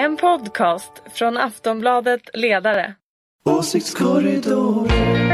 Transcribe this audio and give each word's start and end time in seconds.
En 0.00 0.16
podcast 0.16 0.92
från 1.12 1.36
Aftonbladet 1.36 2.20
Ledare. 2.34 2.94
Åsiktskorridor. 3.44 5.29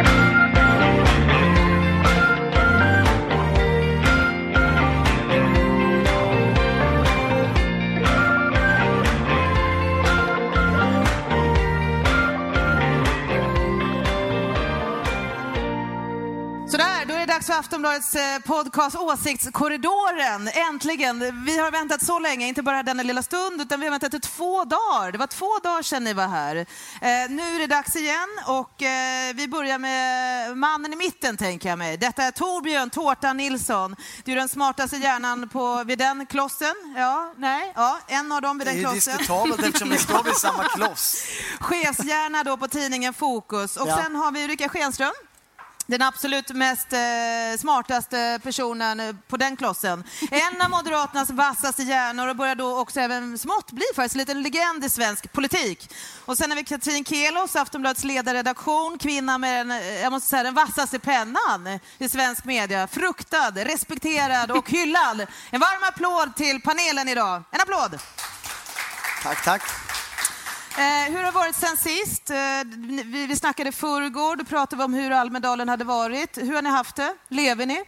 Aftonbladets 17.59 18.15
eh, 18.15 18.39
podcast 18.39 18.97
Åsiktskorridoren. 18.97 20.49
Äntligen! 20.49 21.45
Vi 21.45 21.59
har 21.59 21.71
väntat 21.71 22.05
så 22.05 22.19
länge, 22.19 22.47
inte 22.49 22.63
bara 22.63 22.83
denna 22.83 23.03
lilla 23.03 23.23
stund, 23.23 23.61
utan 23.61 23.81
vi 23.81 23.87
har 23.87 23.91
väntat 23.91 24.15
i 24.15 24.21
två 24.21 24.65
dagar. 24.65 25.13
Det 25.13 25.19
var 25.19 25.27
två 25.27 25.59
dagar 25.63 25.83
sedan 25.83 26.05
ni 26.05 26.13
var 26.13 26.27
här. 26.29 26.57
Eh, 26.57 26.67
nu 27.31 27.43
är 27.55 27.59
det 27.59 27.67
dags 27.67 27.97
igen 27.97 28.29
och 28.47 28.83
eh, 28.83 29.35
vi 29.35 29.49
börjar 29.49 29.79
med 29.79 30.57
mannen 30.59 30.93
i 30.93 30.97
mitten, 30.97 31.37
tänker 31.37 31.69
jag 31.69 31.79
mig. 31.79 31.97
Detta 31.97 32.23
är 32.23 32.31
Torbjörn 32.31 32.91
Tårtan 32.91 33.37
Nilsson. 33.37 33.97
Du 34.25 34.33
är 34.33 34.37
den 34.37 34.49
smartaste 34.49 34.97
hjärnan 34.97 35.49
på, 35.49 35.85
vid 35.85 35.99
den 35.99 36.27
klossen. 36.27 36.75
Ja, 36.97 37.33
nej, 37.37 37.73
ja, 37.77 37.99
en 38.07 38.33
av 38.33 38.43
dem 38.43 38.59
vid 38.59 38.67
Det 38.67 38.71
den 38.71 38.79
är 38.79 38.83
ju 38.89 38.93
klossen. 38.93 39.17
diskutabelt 39.19 39.63
eftersom 39.63 39.91
vi 39.91 39.99
står 39.99 40.23
vid 40.25 40.35
samma 40.37 40.65
kloss. 40.75 41.17
Chefshjärna 41.61 42.45
då 42.45 42.57
på 42.57 42.69
tidningen 42.69 43.15
Fokus. 43.15 43.77
Och 43.77 43.89
Ja. 43.89 44.03
sen 44.05 44.17
har 44.17 44.33
vi 44.33 44.45
Ulrika 44.45 44.69
Schenström. 44.69 45.13
Den 45.89 46.03
absolut 46.03 46.49
mest 46.49 46.93
eh, 46.93 47.59
smartaste 47.59 48.41
personen 48.43 49.01
eh, 49.01 49.15
på 49.29 49.37
den 49.37 49.57
klossen. 49.57 50.05
En 50.31 50.63
av 50.63 50.71
Moderaternas 50.71 51.31
vassaste 51.31 51.83
hjärnor 51.83 52.29
och 52.29 52.37
börjar 52.37 52.55
då 52.55 52.79
också 52.79 53.01
även 53.01 53.39
smått 53.39 53.73
bli 53.73 53.85
faktiskt 53.97 54.15
en 54.15 54.19
liten 54.19 54.43
legend 54.43 54.85
i 54.85 54.91
svensk 54.91 55.33
politik. 55.33 55.91
Och 56.25 56.39
sen 56.39 56.51
har 56.51 56.57
vi 56.57 56.65
Katrin 56.65 57.05
Kelos, 57.05 57.57
Aftonbladets 57.57 58.05
ledarredaktion, 58.05 58.99
kvinna 58.99 59.39
med 59.39 59.67
den, 59.67 59.71
eh, 59.71 60.01
jag 60.01 60.13
måste 60.13 60.29
säga, 60.29 60.43
den 60.43 60.55
vassaste 60.55 60.99
pennan 60.99 61.79
i 61.99 62.09
svensk 62.09 62.45
media. 62.45 62.87
Fruktad, 62.87 63.51
respekterad 63.51 64.51
och 64.51 64.71
hyllad. 64.71 65.27
En 65.51 65.61
varm 65.61 65.83
applåd 65.83 66.37
till 66.37 66.61
panelen 66.63 67.09
idag. 67.09 67.43
En 67.51 67.61
applåd! 67.61 67.99
Tack, 69.23 69.45
tack. 69.45 69.86
Eh, 70.79 70.83
hur 71.13 71.17
har 71.17 71.25
det 71.25 71.31
varit 71.31 71.57
sen 71.57 71.77
sist? 71.77 72.31
Eh, 72.31 72.37
vi, 73.05 73.27
vi 73.27 73.37
snackade 73.37 73.73
förrgår, 73.73 74.37
då 74.37 74.45
pratade 74.45 74.77
vi 74.77 74.85
om 74.85 74.95
hur 74.95 75.11
Almedalen 75.11 75.69
hade 75.69 75.85
varit. 75.85 76.39
Hur 76.39 76.55
har 76.55 76.63
ni 76.63 76.71
haft 76.71 76.97
det? 76.97 77.15
Lever 77.29 77.67
ni? 77.67 77.85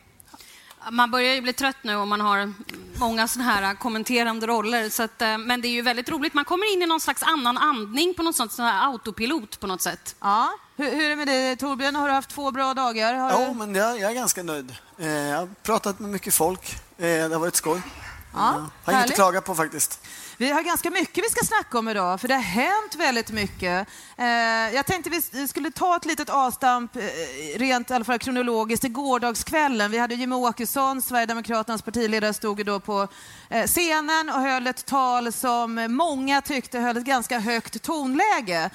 Man 0.91 1.11
börjar 1.11 1.35
ju 1.35 1.41
bli 1.41 1.53
trött 1.53 1.77
nu 1.83 1.97
och 1.97 2.09
man 2.09 2.21
har 2.21 2.53
många 2.99 3.29
sådana 3.29 3.51
här 3.51 3.75
kommenterande 3.75 4.47
roller. 4.47 4.89
Så 4.91 5.03
att, 5.03 5.23
eh, 5.23 5.39
men 5.39 5.61
det 5.61 5.69
är 5.69 5.71
ju 5.71 5.83
väldigt 5.83 6.09
roligt. 6.09 6.35
Man 6.35 6.45
kommer 6.45 6.73
in 6.73 6.83
i 6.83 6.87
någon 6.87 7.01
slags 7.01 7.23
annan 7.23 7.59
andning 7.59 8.15
på 8.15 8.23
något 8.23 8.37
sånt, 8.37 8.53
sån 8.53 8.65
här 8.65 8.87
autopilot 8.87 9.61
på 9.61 9.67
något 9.67 9.83
sätt. 9.83 10.17
Ja. 10.21 10.51
Hur, 10.77 10.91
hur 10.91 11.05
är 11.05 11.09
det 11.09 11.17
med 11.17 11.27
dig 11.27 11.57
Torbjörn? 11.57 11.95
Har 11.97 12.09
du 12.09 12.15
haft 12.15 12.31
två 12.31 12.51
bra 12.51 12.75
dagar? 12.75 13.15
Har 13.15 13.33
Jo, 13.33 13.49
du... 13.49 13.55
men 13.59 13.75
jag, 13.75 13.99
jag 14.01 14.11
är 14.11 14.15
ganska 14.15 14.43
nöjd. 14.43 14.75
Eh, 14.99 15.09
jag 15.09 15.39
har 15.39 15.49
pratat 15.63 15.99
med 15.99 16.11
mycket 16.11 16.35
folk. 16.35 16.73
Eh, 16.99 17.05
det 17.05 17.33
har 17.33 17.39
varit 17.39 17.57
skoj. 17.57 17.83
Ja, 18.33 18.71
har 18.85 18.93
inget 18.93 19.05
att 19.05 19.15
klaga 19.15 19.41
på 19.41 19.55
faktiskt. 19.55 20.01
Vi 20.37 20.51
har 20.51 20.63
ganska 20.63 20.91
mycket 20.91 21.25
vi 21.25 21.29
ska 21.29 21.45
snacka 21.45 21.79
om 21.79 21.89
idag, 21.89 22.21
för 22.21 22.29
det 22.29 22.35
har 22.35 22.43
hänt 22.43 22.95
väldigt 22.97 23.31
mycket. 23.31 23.89
Eh, 24.17 24.27
jag 24.75 24.87
tänkte 24.87 25.11
vi 25.11 25.49
skulle 25.49 25.71
ta 25.71 25.97
ett 25.97 26.05
litet 26.05 26.31
avstamp, 26.31 26.97
eh, 26.97 27.03
rent 27.59 27.91
i 27.91 27.95
alla 27.95 28.05
fall 28.05 28.19
kronologiskt, 28.19 28.85
i 28.85 28.89
gårdagskvällen. 28.89 29.91
Vi 29.91 29.99
hade 29.99 30.15
Jimmie 30.15 30.39
Åkesson, 30.39 31.03
Sverigedemokraternas 31.03 31.83
partiledare, 31.83 32.35
stod 32.35 32.67
då 32.67 32.81
på 32.81 33.09
eh, 33.49 33.67
scenen 33.67 34.29
och 34.29 34.41
höll 34.41 34.67
ett 34.67 34.87
tal 34.87 35.33
som 35.33 35.87
många 35.89 36.41
tyckte 36.41 36.79
höll 36.79 36.97
ett 36.97 37.05
ganska 37.05 37.39
högt 37.39 37.83
tonläge. 37.83 38.71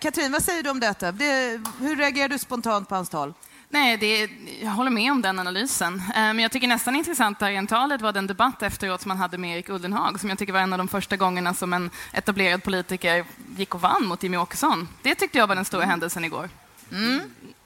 Katrin, 0.00 0.32
vad 0.32 0.42
säger 0.42 0.62
du 0.62 0.70
om 0.70 0.80
detta? 0.80 1.12
Det, 1.12 1.60
hur 1.80 1.96
reagerar 1.96 2.28
du 2.28 2.38
spontant 2.38 2.88
på 2.88 2.94
hans 2.94 3.08
tal? 3.08 3.34
Nej, 3.74 3.96
det, 3.96 4.28
jag 4.62 4.70
håller 4.70 4.90
med 4.90 5.12
om 5.12 5.22
den 5.22 5.38
analysen. 5.38 5.94
Eh, 6.08 6.12
Men 6.14 6.38
jag 6.38 6.52
tycker 6.52 6.68
nästan 6.68 6.96
intressantare 6.96 7.52
än 7.54 7.66
talet 7.66 8.00
var 8.00 8.12
den 8.12 8.26
debatt 8.26 8.62
efteråt 8.62 9.00
som 9.02 9.08
man 9.08 9.18
hade 9.18 9.38
med 9.38 9.54
Erik 9.56 9.68
Ullenhag, 9.68 10.20
som 10.20 10.28
jag 10.28 10.38
tycker 10.38 10.52
var 10.52 10.60
en 10.60 10.72
av 10.72 10.78
de 10.78 10.88
första 10.88 11.16
gångerna 11.16 11.54
som 11.54 11.72
en 11.72 11.90
etablerad 12.12 12.62
politiker 12.62 13.24
gick 13.56 13.74
och 13.74 13.80
vann 13.80 14.06
mot 14.06 14.22
Jimmie 14.22 14.40
Åkesson. 14.40 14.88
Det 15.02 15.14
tyckte 15.14 15.38
jag 15.38 15.46
var 15.46 15.54
den 15.54 15.64
stora 15.64 15.84
händelsen 15.84 16.24
igår. 16.24 16.50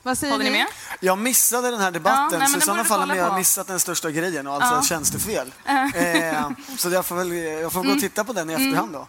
Vad 0.03 0.19
säger 0.19 0.33
Håller 0.33 0.45
ni 0.45 0.51
med? 0.51 0.67
Jag 1.01 1.19
missade 1.19 1.71
den 1.71 1.81
här 1.81 1.91
debatten, 1.91 2.23
Ja, 2.33 2.39
nej, 2.39 2.39
men 2.39 2.49
så 2.49 2.59
i 2.59 2.61
sådana 2.61 2.85
fall 2.85 3.09
har 3.11 3.17
jag 3.17 3.29
på. 3.31 3.37
missat 3.37 3.67
den 3.67 3.81
största 3.81 4.11
grejen 4.11 4.47
och 4.47 4.55
alltså 4.55 4.75
Ja. 4.75 4.83
tjänstefel. 4.83 5.53
Eh, 5.95 6.51
så 6.77 6.91
jag 6.91 7.07
får 7.07 7.17
väl 7.17 7.33
jag 7.37 7.73
får 7.73 7.83
gå 7.85 7.93
och 7.93 8.01
titta 8.01 8.25
på 8.25 8.33
den 8.33 8.51
i 8.51 8.53
efterhand 8.53 8.93
då. 8.93 9.07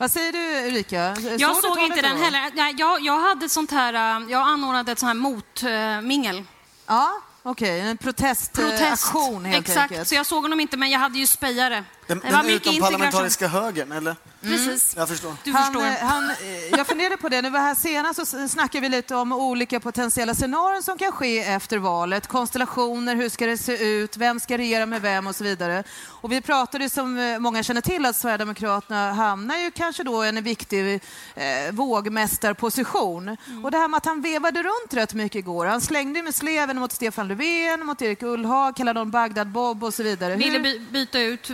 Vad 0.00 0.10
säger 0.10 0.32
du 0.32 0.68
Ulrika? 0.68 0.96
Jag 1.38 1.56
du 1.56 1.60
såg 1.60 1.78
inte 1.78 2.00
den 2.02 2.16
då? 2.16 2.22
heller. 2.22 2.50
Nej, 2.54 2.74
jag, 2.78 3.00
jag 3.00 3.20
hade 3.20 3.48
sånt 3.48 3.70
här, 3.70 3.94
eh, 3.94 4.30
jag 4.30 4.48
anordnade 4.48 4.92
ett 4.92 4.98
sånt 4.98 5.08
här 5.08 5.14
motmingel. 5.14 6.44
Ja, 6.86 7.10
okej. 7.42 7.80
En 7.80 7.96
Protest. 7.96 8.52
protestaktion 8.52 9.44
helt 9.44 9.68
Exakt, 9.68 9.92
enkelt. 9.92 10.08
så 10.08 10.14
jag 10.14 10.26
såg 10.26 10.42
honom 10.42 10.60
inte, 10.60 10.76
men 10.76 10.90
jag 10.90 10.98
hade 10.98 11.18
ju 11.18 11.26
spejare. 11.26 11.84
Den, 12.10 12.20
det 12.20 12.32
var 12.32 12.42
den 12.42 12.50
utomparlamentariska 12.52 13.48
högern, 13.48 13.92
eller? 13.92 14.16
Precis. 14.42 14.94
Jag 14.96 15.08
förstår. 15.08 15.34
Du 15.44 15.52
Han, 15.52 15.64
förstår. 15.64 15.86
eh, 15.86 15.94
han, 16.08 16.30
eh, 16.30 16.36
jag 16.70 16.86
funderade 16.86 17.16
på 17.16 17.28
det, 17.28 17.42
när 17.42 17.50
vi 17.50 17.52
var 17.52 17.60
här 17.60 17.74
senast 17.74 18.26
så 18.26 18.48
snackade 18.48 18.80
vi 18.80 18.88
lite 18.88 19.14
om 19.14 19.32
olika 19.32 19.80
potentiella 19.80 20.34
scenarion 20.34 20.82
som 20.82 20.98
kan 20.98 21.12
ske 21.12 21.38
efter 21.38 21.78
valet. 21.78 22.26
Konstellationer, 22.26 23.16
hur 23.16 23.28
ska 23.28 23.46
det 23.46 23.58
se 23.58 23.86
ut, 23.86 24.16
vem 24.16 24.40
ska 24.40 24.58
regera 24.58 24.86
med 24.86 25.02
vem 25.02 25.26
och 25.26 25.36
så 25.36 25.44
vidare. 25.44 25.84
Och 26.06 26.32
vi 26.32 26.40
pratade 26.40 26.88
som 26.90 27.18
eh, 27.18 27.38
många 27.38 27.62
känner 27.62 27.80
till 27.80 28.06
att 28.06 28.16
Sverigedemokraterna 28.16 29.12
hamnar 29.12 29.56
ju 29.56 29.70
kanske 29.70 30.02
då 30.02 30.24
i 30.24 30.28
en 30.28 30.42
viktig 30.42 30.94
eh, 31.34 31.72
vågmästarposition. 31.72 33.36
Och 33.64 33.70
det 33.70 33.78
här 33.78 33.88
med 33.88 33.98
att 33.98 34.06
han 34.06 34.22
vevade 34.22 34.62
runt 34.62 34.94
rätt 34.94 35.14
mycket 35.14 35.38
igår. 35.38 35.66
Han 35.66 35.80
slängde 35.80 36.22
med 36.22 36.34
sleven 36.34 36.78
mot 36.78 36.92
Stefan 36.92 37.28
Löfven, 37.28 37.86
mot 37.86 38.02
Erik 38.02 38.22
Ullhag, 38.22 38.76
kallade 38.76 39.00
honom 39.00 39.10
Bagdad-Bob 39.12 39.84
och 39.84 39.94
så 39.94 40.02
vidare. 40.02 40.36
Ville 40.36 40.60
by 40.60 40.78
byta 40.78 41.20
ut 41.20 41.48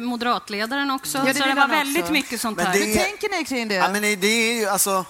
moderatledaren 0.51 0.91
också. 0.91 1.19
det 1.19 1.35
så 1.35 1.45
det 1.45 1.55
var 1.55 1.61
han 1.61 1.71
väldigt 1.71 2.03
också. 2.03 2.13
mycket 2.13 2.41
sånt 2.41 2.57
Men 2.57 2.67
här. 2.67 2.75
hur 2.75 2.95
tänker 2.95 3.29
ni 3.29 3.45
kring 3.45 3.69
det? 3.69 3.75
Ja, 3.75 3.89
men 3.89 4.03
det 4.03 4.27
är 4.27 4.61
ju 4.61 4.67
alltså... 4.67 5.05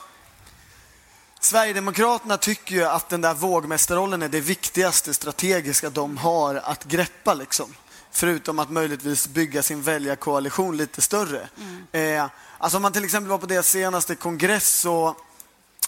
Sverigedemokraterna 1.41 2.36
tycker 2.36 2.74
ju 2.74 2.84
att 2.84 3.08
den 3.08 3.20
där 3.20 3.34
vågmästarrollen 3.34 4.22
är 4.22 4.28
det 4.28 4.41
viktigaste 4.41 5.14
strategiska 5.14 5.91
de 5.91 6.16
har 6.16 6.54
att 6.54 6.84
greppa. 6.84 7.34
Liksom. 7.34 7.75
Förutom 8.10 8.58
att 8.58 8.70
möjligtvis 8.70 9.28
bygga 9.28 9.62
sin 9.62 9.82
väljarkoalition 9.82 10.76
lite 10.76 11.02
större. 11.02 11.48
Eh, 11.92 12.26
alltså 12.58 12.76
om 12.78 12.82
man 12.82 12.92
till 12.92 13.04
exempel 13.04 13.30
var 13.30 13.38
på 13.38 13.46
deras 13.46 13.69
senaste 13.69 14.14
kongress 14.14 14.69
så, 14.80 15.16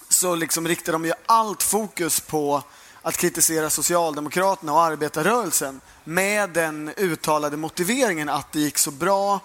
så 0.08 0.34
liksom 0.34 0.68
riktade 0.68 0.92
de 0.92 1.04
ju 1.04 1.12
allt 1.26 1.62
fokus 1.62 2.20
på 2.20 2.62
att 3.08 3.16
kritisera 3.16 3.70
Socialdemokraterna 3.70 4.72
och 4.72 4.82
arbetarrörelsen 4.82 5.80
med 6.04 6.50
den 6.50 6.92
uttalade 6.96 7.56
motiveringen 7.56 8.28
att 8.28 8.52
det 8.52 8.60
gick 8.60 8.78
så 8.78 8.90
bra 8.90 9.40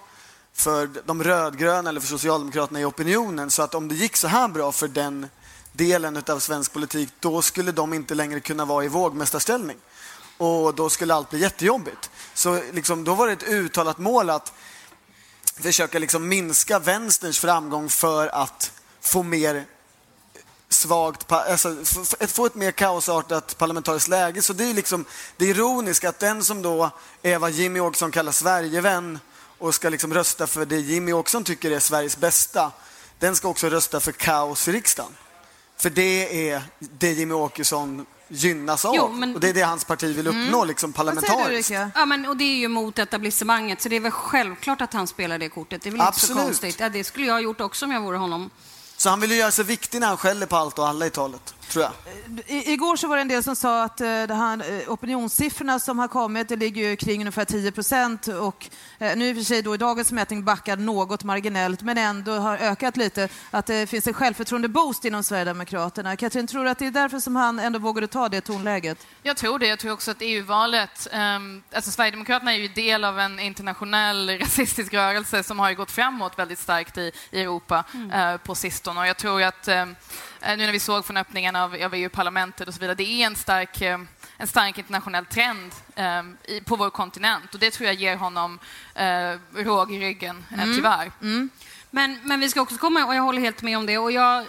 för 0.53 0.89
de 1.05 1.23
rödgröna 1.23 1.89
eller 1.89 2.01
för 2.01 2.07
Socialdemokraterna 2.07 2.79
i 2.79 2.85
opinionen. 2.85 3.51
Så 3.51 3.61
att 3.61 3.75
om 3.75 3.87
det 3.87 3.95
gick 3.95 4.15
så 4.15 4.27
här 4.27 4.47
bra 4.47 4.71
för 4.71 4.87
den 4.87 5.27
delen 5.71 6.23
av 6.27 6.39
svensk 6.39 6.73
politik, 6.73 7.09
då 7.19 7.41
skulle 7.41 7.71
de 7.71 7.93
inte 7.93 8.15
längre 8.15 8.39
kunna 8.39 8.65
vara 8.65 8.85
i 8.85 8.87
vågmästarställning. 8.87 9.77
Och 10.37 10.75
då 10.75 10.89
skulle 10.89 11.13
allt 11.13 11.29
bli 11.29 11.39
jättejobbigt. 11.39 12.09
Så 12.33 12.61
liksom, 12.71 13.03
då 13.03 13.15
var 13.15 13.27
det 13.27 13.33
ett 13.33 13.43
uttalat 13.43 13.97
mål 13.97 14.29
att 14.29 14.53
försöka 15.55 15.99
liksom 15.99 16.27
minska 16.27 16.79
vänsterns 16.79 17.39
framgång 17.39 17.89
för 17.89 18.27
att 18.27 18.71
få 19.01 19.23
mer 19.23 19.65
svagt, 20.73 21.31
alltså, 21.31 21.75
få 22.27 22.45
ett 22.45 22.55
mer 22.55 22.71
kaosartat 22.71 23.57
parlamentariskt 23.57 24.09
läge. 24.09 24.41
Så 24.41 24.53
det 24.53 24.63
är 24.69 24.73
liksom 24.73 25.05
det 25.37 25.45
ironiska 25.45 26.09
att 26.09 26.19
den 26.19 26.43
som 26.43 26.61
då 26.61 26.89
är 27.21 27.37
vad 27.39 27.51
Jimmy 27.51 27.79
Åkesson 27.79 28.11
kallar 28.11 28.31
Sverigevän 28.31 29.19
och 29.57 29.75
ska 29.75 29.89
liksom 29.89 30.13
rösta 30.13 30.47
för 30.47 30.65
det 30.65 30.79
Jimmy 30.79 31.13
Åkesson 31.13 31.43
tycker 31.43 31.71
är 31.71 31.79
Sveriges 31.79 32.17
bästa, 32.17 32.71
den 33.19 33.35
ska 33.35 33.47
också 33.47 33.69
rösta 33.69 33.99
för 33.99 34.11
kaos 34.11 34.67
i 34.67 34.71
riksdagen. 34.71 35.11
För 35.77 35.89
det 35.89 36.49
är 36.49 36.61
det 36.79 37.11
Jimmy 37.11 37.33
Åkesson 37.33 38.05
gynnas 38.27 38.85
av. 38.85 38.93
Jo, 38.95 39.09
men- 39.09 39.35
Och 39.35 39.39
det 39.41 39.49
är 39.49 39.53
det 39.53 39.61
hans 39.61 39.85
parti 39.85 40.15
vill 40.15 40.27
uppnå 40.27 40.65
liksom 40.65 40.91
Vad 40.91 41.05
säger 41.05 41.15
du 41.15 41.21
parlamentariskt. 41.21 41.71
Ulrika? 41.71 41.91
Ja, 41.95 42.05
men, 42.05 42.25
och 42.25 42.37
det 42.37 42.43
är 42.43 42.55
ju 42.55 42.67
mot 42.67 42.99
etablissemanget, 42.99 43.81
så 43.81 43.89
det 43.89 43.95
är 43.95 43.99
väl 43.99 44.11
självklart 44.11 44.81
att 44.81 44.93
han 44.93 45.07
spelar 45.07 45.37
det 45.37 45.49
kortet. 45.49 45.81
Det 45.81 45.89
är 45.89 45.91
väl 45.91 46.01
inte 46.01 46.19
så 46.19 46.25
Absolut. 46.25 46.43
konstigt. 46.43 46.79
Ja, 46.79 46.89
det 46.89 47.03
skulle 47.03 47.25
jag 47.25 47.33
ha 47.33 47.41
gjort 47.41 47.61
också 47.61 47.85
om 47.85 47.91
jag 47.91 48.01
vore 48.01 48.17
honom. 48.17 48.49
Så 49.03 49.09
han 49.09 49.19
vill 49.19 49.31
ju 49.31 49.37
göra 49.37 49.51
sig 49.51 49.65
viktig 49.65 49.99
när 49.99 50.07
han 50.07 50.17
skäller 50.17 50.45
på 50.45 50.55
allt 50.55 50.79
och 50.79 50.87
alla 50.87 51.05
i 51.05 51.09
talet 51.09 51.55
tror 51.69 51.85
jag. 51.85 51.93
I, 52.47 52.73
igår 52.73 52.95
så 52.95 53.07
var 53.07 53.15
det 53.15 53.21
en 53.21 53.27
del 53.27 53.43
som 53.43 53.55
sa 53.55 53.83
att 53.83 54.01
eh, 54.01 54.05
det 54.07 54.33
här, 54.33 54.81
eh, 54.81 54.91
opinionssiffrorna 54.91 55.79
som 55.79 55.99
har 55.99 56.07
kommit 56.07 56.49
det 56.49 56.55
ligger 56.55 56.89
ju 56.89 56.95
kring 56.95 57.21
ungefär 57.21 57.45
10 57.45 57.71
procent 57.71 58.27
och 58.27 58.69
eh, 58.99 59.17
nu 59.17 59.29
i 59.29 59.33
och 59.33 59.37
för 59.37 59.43
sig 59.43 59.61
då 59.61 59.75
i 59.75 59.77
dagens 59.77 60.11
mätning 60.11 60.43
backar 60.43 60.77
något 60.77 61.23
marginellt 61.23 61.81
men 61.81 61.97
ändå 61.97 62.31
har 62.31 62.57
ökat 62.57 62.97
lite. 62.97 63.29
Att 63.51 63.65
det 63.65 63.89
finns 63.89 64.07
en 64.07 64.13
självförtroende-boost 64.13 65.05
inom 65.05 65.23
Sverigedemokraterna. 65.23 66.15
Katrin, 66.15 66.47
tror 66.47 66.63
du 66.63 66.69
att 66.69 66.79
det 66.79 66.85
är 66.85 66.91
därför 66.91 67.19
som 67.19 67.35
han 67.35 67.59
ändå 67.59 67.79
vågade 67.79 68.07
ta 68.07 68.29
det 68.29 68.41
tonläget? 68.41 69.07
Jag 69.23 69.37
tror 69.37 69.59
det. 69.59 69.67
Jag 69.67 69.79
tror 69.79 69.91
också 69.91 70.11
att 70.11 70.17
EU-valet... 70.19 71.07
Um, 71.13 71.63
alltså 71.73 71.91
Sverigedemokraterna 71.91 72.53
är 72.53 72.57
ju 72.57 72.67
del 72.67 73.03
av 73.03 73.19
en 73.19 73.39
internationell 73.39 74.29
rasistisk 74.39 74.93
rörelse 74.93 75.43
som 75.43 75.59
har 75.59 75.69
ju 75.69 75.75
gått 75.75 75.91
framåt 75.91 76.39
väldigt 76.39 76.59
starkt 76.59 76.97
i, 76.97 77.11
i 77.31 77.41
Europa 77.41 77.83
mm. 77.93 78.33
uh, 78.33 78.37
på 78.37 78.55
sistone. 78.55 78.99
Och 78.99 79.07
jag 79.07 79.17
tror 79.17 79.43
att 79.43 79.67
um, 79.67 79.95
nu 80.47 80.57
när 80.57 80.71
vi 80.71 80.79
såg 80.79 81.05
från 81.05 81.17
öppningen 81.17 81.55
av, 81.55 81.75
av 81.83 81.93
EU-parlamentet 81.93 82.67
och 82.67 82.73
så 82.73 82.79
vidare, 82.79 82.95
det 82.95 83.03
är 83.03 83.25
en 83.25 83.35
stark, 83.35 83.81
um, 83.81 84.07
en 84.37 84.47
stark 84.47 84.77
internationell 84.77 85.25
trend 85.25 85.71
i, 86.43 86.61
på 86.61 86.75
vår 86.75 86.89
kontinent 86.89 87.53
och 87.53 87.59
det 87.59 87.71
tror 87.71 87.87
jag 87.87 87.95
ger 87.95 88.15
honom 88.15 88.59
råg 89.55 89.91
i 89.93 89.99
ryggen, 89.99 90.45
mm. 90.53 90.75
tyvärr. 90.75 91.11
Mm. 91.21 91.49
Men, 91.95 92.19
men 92.23 92.39
vi 92.39 92.49
ska 92.49 92.61
också 92.61 92.77
komma, 92.77 93.05
och 93.05 93.15
jag 93.15 93.21
håller 93.21 93.41
helt 93.41 93.61
med 93.61 93.77
om 93.77 93.85
det, 93.85 93.97
och 93.97 94.11
jag 94.11 94.45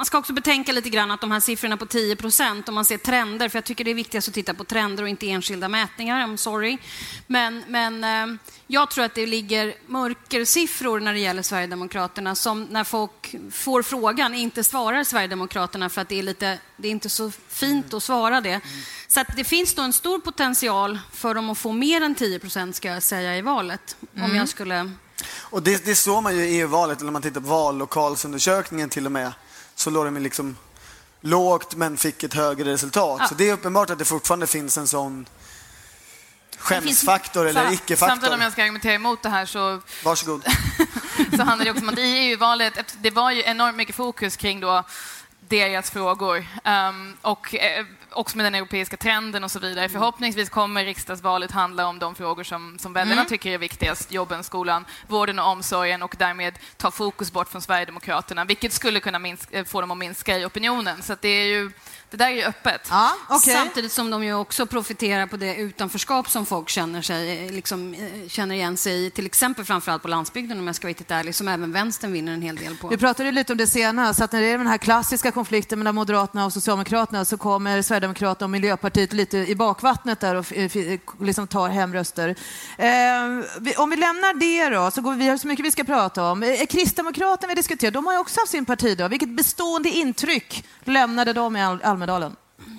man 0.00 0.06
ska 0.06 0.18
också 0.18 0.32
betänka 0.32 0.72
lite 0.72 0.90
grann 0.90 1.10
att 1.10 1.20
de 1.20 1.30
här 1.30 1.40
siffrorna 1.40 1.76
på 1.76 1.86
10 1.86 2.16
procent, 2.16 2.68
om 2.68 2.74
man 2.74 2.84
ser 2.84 2.98
trender, 2.98 3.48
för 3.48 3.56
jag 3.56 3.64
tycker 3.64 3.84
det 3.84 3.90
är 3.90 3.94
viktigast 3.94 4.28
att 4.28 4.34
titta 4.34 4.54
på 4.54 4.64
trender 4.64 5.02
och 5.02 5.08
inte 5.08 5.30
enskilda 5.30 5.68
mätningar, 5.68 6.26
I'm 6.26 6.36
sorry. 6.36 6.78
Men, 7.26 7.64
men 7.68 8.04
eh, 8.04 8.38
jag 8.66 8.90
tror 8.90 9.04
att 9.04 9.14
det 9.14 9.26
ligger 9.26 9.74
mörkersiffror 9.86 11.00
när 11.00 11.12
det 11.12 11.18
gäller 11.18 11.42
Sverigedemokraterna 11.42 12.34
som 12.34 12.64
när 12.64 12.84
folk 12.84 13.34
får 13.52 13.82
frågan 13.82 14.34
inte 14.34 14.64
svarar 14.64 15.04
Sverigedemokraterna 15.04 15.88
för 15.88 16.00
att 16.00 16.08
det 16.08 16.18
är, 16.18 16.22
lite, 16.22 16.58
det 16.76 16.88
är 16.88 16.92
inte 16.92 17.08
så 17.08 17.32
fint 17.48 17.94
att 17.94 18.02
svara 18.02 18.40
det. 18.40 18.60
Så 19.08 19.20
att 19.20 19.36
det 19.36 19.44
finns 19.44 19.74
då 19.74 19.82
en 19.82 19.92
stor 19.92 20.18
potential 20.18 20.98
för 21.12 21.34
dem 21.34 21.50
att 21.50 21.58
få 21.58 21.72
mer 21.72 22.00
än 22.00 22.14
10 22.14 22.38
procent, 22.38 22.76
ska 22.76 22.88
jag 22.88 23.02
säga, 23.02 23.36
i 23.36 23.42
valet. 23.42 23.96
Mm. 24.14 24.30
Om 24.30 24.36
jag 24.36 24.48
skulle... 24.48 24.92
Och 25.38 25.62
det, 25.62 25.84
det 25.84 25.94
såg 25.94 26.22
man 26.22 26.36
ju 26.36 26.44
i 26.44 26.60
EU-valet, 26.60 26.98
eller 26.98 27.04
när 27.04 27.12
man 27.12 27.22
tittar 27.22 27.40
på 27.40 27.46
vallokalsundersökningen 27.46 28.88
till 28.88 29.06
och 29.06 29.12
med 29.12 29.32
så 29.80 29.90
låg 29.90 30.04
de 30.04 30.16
liksom 30.16 30.56
lågt 31.20 31.74
men 31.74 31.96
fick 31.96 32.22
ett 32.22 32.34
högre 32.34 32.72
resultat. 32.72 33.16
Ja. 33.20 33.28
Så 33.28 33.34
det 33.34 33.48
är 33.48 33.52
uppenbart 33.52 33.90
att 33.90 33.98
det 33.98 34.04
fortfarande 34.04 34.46
finns 34.46 34.78
en 34.78 34.86
sån 34.86 35.28
skämsfaktor 36.58 37.46
eller 37.46 37.64
sam, 37.64 37.72
icke-faktor. 37.72 38.06
Samtidigt 38.06 38.34
om 38.34 38.40
jag 38.40 38.52
ska 38.52 38.62
argumentera 38.62 38.92
emot 38.92 39.22
det 39.22 39.28
här 39.28 39.46
så... 39.46 39.80
Varsågod. 40.04 40.44
så 41.36 41.42
handlar 41.42 41.64
det 41.64 41.70
också 41.70 41.82
om 41.82 41.88
att 41.88 41.98
i 41.98 42.02
EU-valet, 42.02 42.94
det 43.00 43.10
var 43.10 43.30
ju 43.30 43.42
enormt 43.42 43.76
mycket 43.76 43.94
fokus 43.94 44.36
kring 44.36 44.60
då 44.60 44.84
deras 45.50 45.90
frågor. 45.90 46.46
Um, 46.64 47.16
och 47.22 47.54
eh, 47.54 47.84
också 48.10 48.36
med 48.36 48.46
den 48.46 48.54
europeiska 48.54 48.96
trenden 48.96 49.44
och 49.44 49.50
så 49.50 49.58
vidare. 49.58 49.84
Mm. 49.84 49.90
Förhoppningsvis 49.92 50.48
kommer 50.48 50.84
riksdagsvalet 50.84 51.50
handla 51.50 51.86
om 51.86 51.98
de 51.98 52.14
frågor 52.14 52.44
som, 52.44 52.78
som 52.78 52.92
väljarna 52.92 53.20
mm. 53.20 53.28
tycker 53.28 53.50
är 53.50 53.58
viktigast. 53.58 54.12
Jobben, 54.12 54.44
skolan, 54.44 54.84
vården 55.06 55.38
och 55.38 55.46
omsorgen 55.46 56.02
och 56.02 56.14
därmed 56.18 56.58
ta 56.76 56.90
fokus 56.90 57.32
bort 57.32 57.48
från 57.48 57.62
Sverigedemokraterna, 57.62 58.44
vilket 58.44 58.72
skulle 58.72 59.00
kunna 59.00 59.18
minska, 59.18 59.58
eh, 59.58 59.64
få 59.64 59.80
dem 59.80 59.90
att 59.90 59.98
minska 59.98 60.38
i 60.38 60.44
opinionen. 60.44 61.02
Så 61.02 61.16
det 61.20 61.28
är 61.28 61.46
ju 61.46 61.70
det 62.10 62.16
där 62.16 62.26
är 62.26 62.30
ju 62.30 62.42
öppet. 62.42 62.86
Ja, 62.90 63.12
okay. 63.28 63.54
Samtidigt 63.54 63.92
som 63.92 64.10
de 64.10 64.24
ju 64.24 64.34
också 64.34 64.66
profiterar 64.66 65.26
på 65.26 65.36
det 65.36 65.56
utanförskap 65.56 66.30
som 66.30 66.46
folk 66.46 66.68
känner, 66.68 67.02
sig, 67.02 67.46
eh, 67.46 67.52
liksom, 67.52 67.94
eh, 67.94 68.28
känner 68.28 68.54
igen 68.54 68.76
sig 68.76 69.06
i, 69.06 69.10
till 69.10 69.26
exempel 69.26 69.64
framförallt 69.64 70.02
på 70.02 70.08
landsbygden 70.08 70.58
om 70.58 70.66
jag 70.66 70.76
ska 70.76 70.86
vara 70.86 70.90
riktigt 70.90 71.10
ärlig, 71.10 71.34
som 71.34 71.48
även 71.48 71.72
vänstern 71.72 72.12
vinner 72.12 72.32
en 72.32 72.42
hel 72.42 72.56
del 72.56 72.76
på. 72.76 72.88
Vi 72.88 72.96
pratade 72.96 73.32
lite 73.32 73.52
om 73.52 73.58
det 73.58 73.66
senast, 73.66 74.20
att 74.20 74.32
när 74.32 74.40
det 74.40 74.46
är 74.46 74.58
den 74.58 74.66
här 74.66 74.78
klassiska 74.78 75.30
konflikten 75.30 75.78
mellan 75.78 75.94
Moderaterna 75.94 76.44
och 76.44 76.52
Socialdemokraterna 76.52 77.24
så 77.24 77.36
kommer 77.36 77.82
Sverigedemokraterna 77.82 78.46
och 78.46 78.50
Miljöpartiet 78.50 79.12
lite 79.12 79.38
i 79.38 79.56
bakvattnet 79.56 80.20
där 80.20 80.34
och 80.34 80.46
liksom 81.20 81.46
tar 81.46 81.68
hem 81.68 81.94
röster. 81.94 82.28
Eh, 82.78 83.76
om 83.76 83.90
vi 83.90 83.96
lämnar 83.96 84.34
det 84.34 84.76
då, 84.76 84.90
så 84.90 85.00
går 85.00 85.14
vi, 85.14 85.28
har 85.28 85.36
så 85.36 85.46
mycket 85.46 85.66
vi 85.66 85.70
ska 85.70 85.84
prata 85.84 86.30
om. 86.30 86.42
Eh, 86.42 86.66
Kristdemokraterna 86.66 87.48
vi 87.48 87.54
diskuterar, 87.54 87.90
de 87.90 88.06
har 88.06 88.12
ju 88.12 88.18
också 88.18 88.40
haft 88.40 88.52
sin 88.52 88.64
partidag. 88.64 89.08
Vilket 89.08 89.28
bestående 89.28 89.88
intryck 89.88 90.64
lämnade 90.84 91.32
de 91.32 91.56
i 91.56 91.62
all 91.62 91.80
Almedalen? 92.00 92.36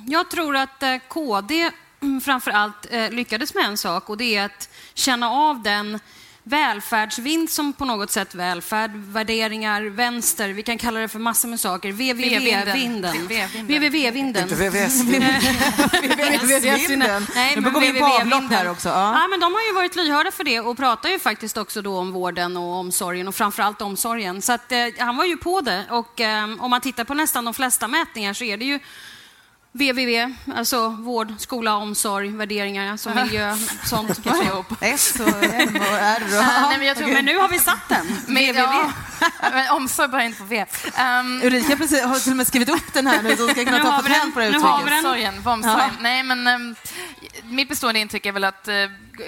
Jag 0.08 0.30
tror 0.30 0.56
att 0.56 0.84
eh, 0.84 0.98
KD 1.08 1.72
mm, 2.02 2.22
framför 2.22 2.52
allt 2.52 2.88
eh, 2.90 3.10
lyckades 3.10 3.54
med 3.54 3.66
en 3.66 3.78
sak 3.78 4.10
och 4.10 4.18
det 4.18 4.36
är 4.36 4.46
att 4.46 4.70
känna 4.94 5.30
av 5.30 5.62
den 5.62 6.00
välfärdsvind 6.44 7.50
som 7.50 7.74
på 7.74 7.86
något 7.86 8.12
sätt 8.12 8.36
välfärd, 8.36 8.92
värderingar, 8.96 9.84
vänster, 9.84 10.50
vi 10.50 10.64
kan 10.64 10.78
kalla 10.78 11.00
det 11.00 11.08
för 11.08 11.20
massor 11.20 11.50
med 11.50 11.60
saker. 11.60 11.92
VVV-vinden. 11.92 13.28
VVV-vinden. 13.68 14.44
Inte 14.44 14.56
VVS-vinden. 14.56 15.42
VVS-vinden. 16.44 17.28
Nej, 17.36 17.58
men 17.58 17.74
går 17.74 17.82
vi 17.82 18.00
på 18.00 18.06
avlopp 18.06 18.52
här 18.52 18.70
också. 18.70 18.90
Ja. 18.90 19.22
ja. 19.22 19.28
men 19.28 19.40
de 19.40 19.54
har 19.54 19.62
ju 19.62 19.74
varit 19.74 19.96
lyhörda 19.96 20.32
för 20.32 20.44
det 20.44 20.60
och 20.60 20.78
pratar 20.78 21.10
ju 21.10 21.20
faktiskt 21.20 21.58
också 21.58 21.82
då 21.82 21.98
om 21.98 22.12
vården 22.12 22.58
och 22.58 22.74
omsorgen 22.74 23.28
och 23.28 23.36
framförallt 23.36 23.82
omsorgen. 23.82 24.42
Så 24.42 24.54
att, 24.54 24.72
eh, 24.72 24.78
han 24.98 25.18
var 25.18 25.26
ju 25.26 25.38
på 25.38 25.62
det 25.62 25.86
och 25.90 26.22
eh, 26.22 26.44
om 26.60 26.70
man 26.70 26.82
tittar 26.82 27.04
på 27.04 27.14
nästan 27.14 27.46
de 27.46 27.54
flesta 27.54 27.88
mätningar 27.88 28.34
så 28.34 28.44
är 28.44 28.58
det 28.58 28.66
ju 28.66 28.80
VVV, 29.74 30.34
alltså 30.56 30.90
vård, 30.90 31.34
skola, 31.38 31.76
omsorg, 31.76 32.30
värderingar, 32.30 32.92
alltså 32.92 33.10
miljö, 33.16 33.58
sånt 33.86 34.24
kanske 34.24 34.46
ihop. 34.46 34.66
S 34.82 35.20
och 35.20 35.44
M 35.44 35.76
och 35.76 35.98
R. 35.98 36.24
Nej, 36.32 36.78
men, 36.78 36.88
jag 36.88 36.98
tror, 36.98 37.08
men 37.08 37.26
nu 37.26 37.38
har 37.38 37.50
vi 37.50 37.60
satt 37.60 37.90
den. 37.90 38.08
VVV. 38.28 38.56
Ja, 38.58 38.92
men 39.54 39.70
omsorg 39.70 40.08
börjar 40.08 40.26
inte 40.26 40.38
på 40.38 40.46
V. 40.46 40.66
Um, 41.20 41.42
Ulrika 41.44 41.78
precis, 41.78 42.04
har 42.04 42.20
till 42.20 42.32
och 42.32 42.38
med 42.38 42.48
skrivit 42.48 42.70
upp 42.70 42.94
den 42.94 43.08
här 43.08 43.24
nu 43.24 43.36
så 43.38 43.48
ska 43.48 43.66
kunna 43.66 43.80
ta 43.80 44.02
patent 44.02 44.34
på 44.34 44.40
det 44.40 44.48
uttrycket. 44.48 44.70
Omsorgen, 44.70 45.34
omsorgen. 45.46 45.64
Ja. 45.64 45.90
Nej, 46.00 46.24
men 46.24 46.48
um, 46.48 46.76
mitt 47.44 47.70
bestående 47.70 48.00
intryck 48.00 48.26
är 48.26 48.32
väl 48.32 48.44
att 48.44 48.68
uh, 48.68 48.74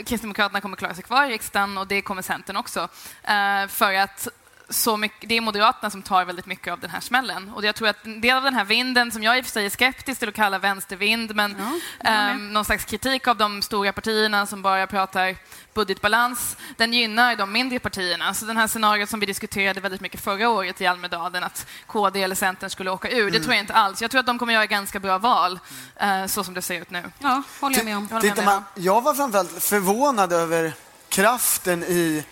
Kristdemokraterna 0.05 0.61
kommer 0.61 0.77
klara 0.77 0.93
sig 0.93 1.03
kvar 1.03 1.25
i 1.25 1.29
riksdagen 1.29 1.77
och 1.77 1.87
det 1.87 2.01
kommer 2.01 2.21
Centern 2.21 2.55
också. 2.55 2.79
Uh, 2.81 3.67
för 3.67 3.93
att 3.93 4.27
så 4.73 4.97
mycket, 4.97 5.29
det 5.29 5.37
är 5.37 5.41
Moderaterna 5.41 5.89
som 5.89 6.01
tar 6.01 6.25
väldigt 6.25 6.45
mycket 6.45 6.73
av 6.73 6.79
den 6.79 6.89
här 6.89 6.99
smällen. 6.99 7.49
Och 7.49 7.65
jag 7.65 7.75
tror 7.75 7.87
att 7.87 8.05
en 8.05 8.21
del 8.21 8.37
av 8.37 8.43
den 8.43 8.53
här 8.53 8.65
vinden, 8.65 9.11
som 9.11 9.23
jag 9.23 9.37
i 9.37 9.41
och 9.41 9.45
för 9.45 9.51
sig 9.51 9.65
är 9.65 9.69
skeptisk 9.69 10.19
till 10.19 10.29
att 10.29 10.35
kalla 10.35 10.59
vänstervind, 10.59 11.35
men 11.35 11.55
ja, 12.03 12.09
eh, 12.09 12.37
någon 12.37 12.65
slags 12.65 12.85
kritik 12.85 13.27
av 13.27 13.37
de 13.37 13.61
stora 13.61 13.93
partierna 13.93 14.45
som 14.45 14.61
bara 14.61 14.87
pratar 14.87 15.35
budgetbalans, 15.73 16.57
den 16.77 16.93
gynnar 16.93 17.35
de 17.35 17.51
mindre 17.51 17.79
partierna. 17.79 18.33
Så 18.33 18.45
den 18.45 18.57
här 18.57 18.67
scenariot 18.67 19.09
som 19.09 19.19
vi 19.19 19.25
diskuterade 19.25 19.81
väldigt 19.81 20.01
mycket 20.01 20.21
förra 20.21 20.49
året 20.49 20.81
i 20.81 20.85
Almedalen, 20.85 21.43
att 21.43 21.67
KD 21.87 22.23
eller 22.23 22.35
Centern 22.35 22.69
skulle 22.69 22.91
åka 22.91 23.09
ur, 23.09 23.21
mm. 23.21 23.33
det 23.33 23.39
tror 23.39 23.53
jag 23.53 23.63
inte 23.63 23.73
alls. 23.73 24.01
Jag 24.01 24.11
tror 24.11 24.19
att 24.19 24.25
de 24.25 24.39
kommer 24.39 24.53
göra 24.53 24.65
ganska 24.65 24.99
bra 24.99 25.17
val, 25.17 25.59
eh, 25.95 26.25
så 26.25 26.43
som 26.43 26.53
det 26.53 26.61
ser 26.61 26.81
ut 26.81 26.91
nu. 26.91 27.03
Ja, 27.19 27.43
håller 27.61 27.77
jag 27.77 27.85
med 27.85 27.97
om. 27.97 28.07
Jag, 28.11 28.23
med 28.23 28.45
man, 28.45 28.63
jag 28.75 29.01
var 29.01 29.13
framförallt 29.13 29.63
förvånad 29.63 30.33
över 30.33 30.73
kraften 31.09 31.83
i 31.83 32.25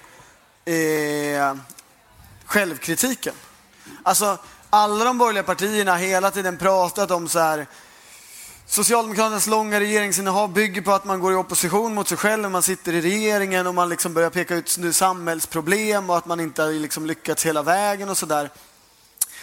eh, 0.66 1.56
självkritiken. 2.52 3.34
Alltså, 4.04 4.38
alla 4.70 5.04
de 5.04 5.18
borgerliga 5.18 5.44
partierna 5.44 5.92
har 5.92 6.00
hela 6.00 6.32
tiden 6.32 6.58
pratat 6.58 7.12
om 7.12 7.30
så 7.30 7.40
här 7.40 7.68
Socialdemokraternas 8.66 9.48
långa 9.48 9.80
regeringsinnehav 9.80 10.54
bygger 10.54 10.82
på 10.82 10.92
att 10.92 11.06
man 11.06 11.20
går 11.20 11.34
i 11.34 11.36
opposition 11.36 11.94
mot 11.94 12.08
sig 12.08 12.18
själv 12.18 12.42
när 12.42 12.50
man 12.50 12.62
sitter 12.62 12.94
i 12.94 13.02
regeringen 13.02 13.68
och 13.68 13.76
man 13.76 13.90
liksom 13.90 14.14
börjar 14.14 14.30
peka 14.30 14.56
ut 14.56 14.78
samhällsproblem 14.92 16.10
och 16.10 16.18
att 16.18 16.26
man 16.26 16.40
inte 16.40 16.64
har 16.64 16.72
liksom 16.72 17.06
lyckats 17.06 17.46
hela 17.46 17.64
vägen 17.64 18.10
och 18.10 18.18
sådär. 18.18 18.50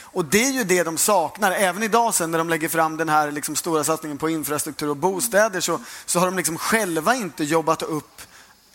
Och 0.00 0.25
det 0.25 0.44
är 0.44 0.52
ju 0.52 0.64
det 0.64 0.82
de 0.82 0.99
saknar. 0.99 1.52
Även 1.52 1.82
idag 1.82 2.14
sen 2.14 2.30
när 2.30 2.38
de 2.38 2.49
lägger 2.49 2.68
fram 2.68 2.97
den 2.97 3.09
här 3.09 3.30
liksom 3.30 3.56
stora 3.56 3.85
satsningen 3.85 4.18
på 4.18 4.30
infrastruktur 4.30 4.90
och 4.90 4.97
bostäder 4.97 5.61
så, 5.61 5.80
så 6.06 6.18
har 6.18 6.26
de 6.26 6.37
liksom 6.37 6.59
själva 6.59 7.14
inte 7.14 7.44
jobbat 7.44 7.82
upp 7.82 8.23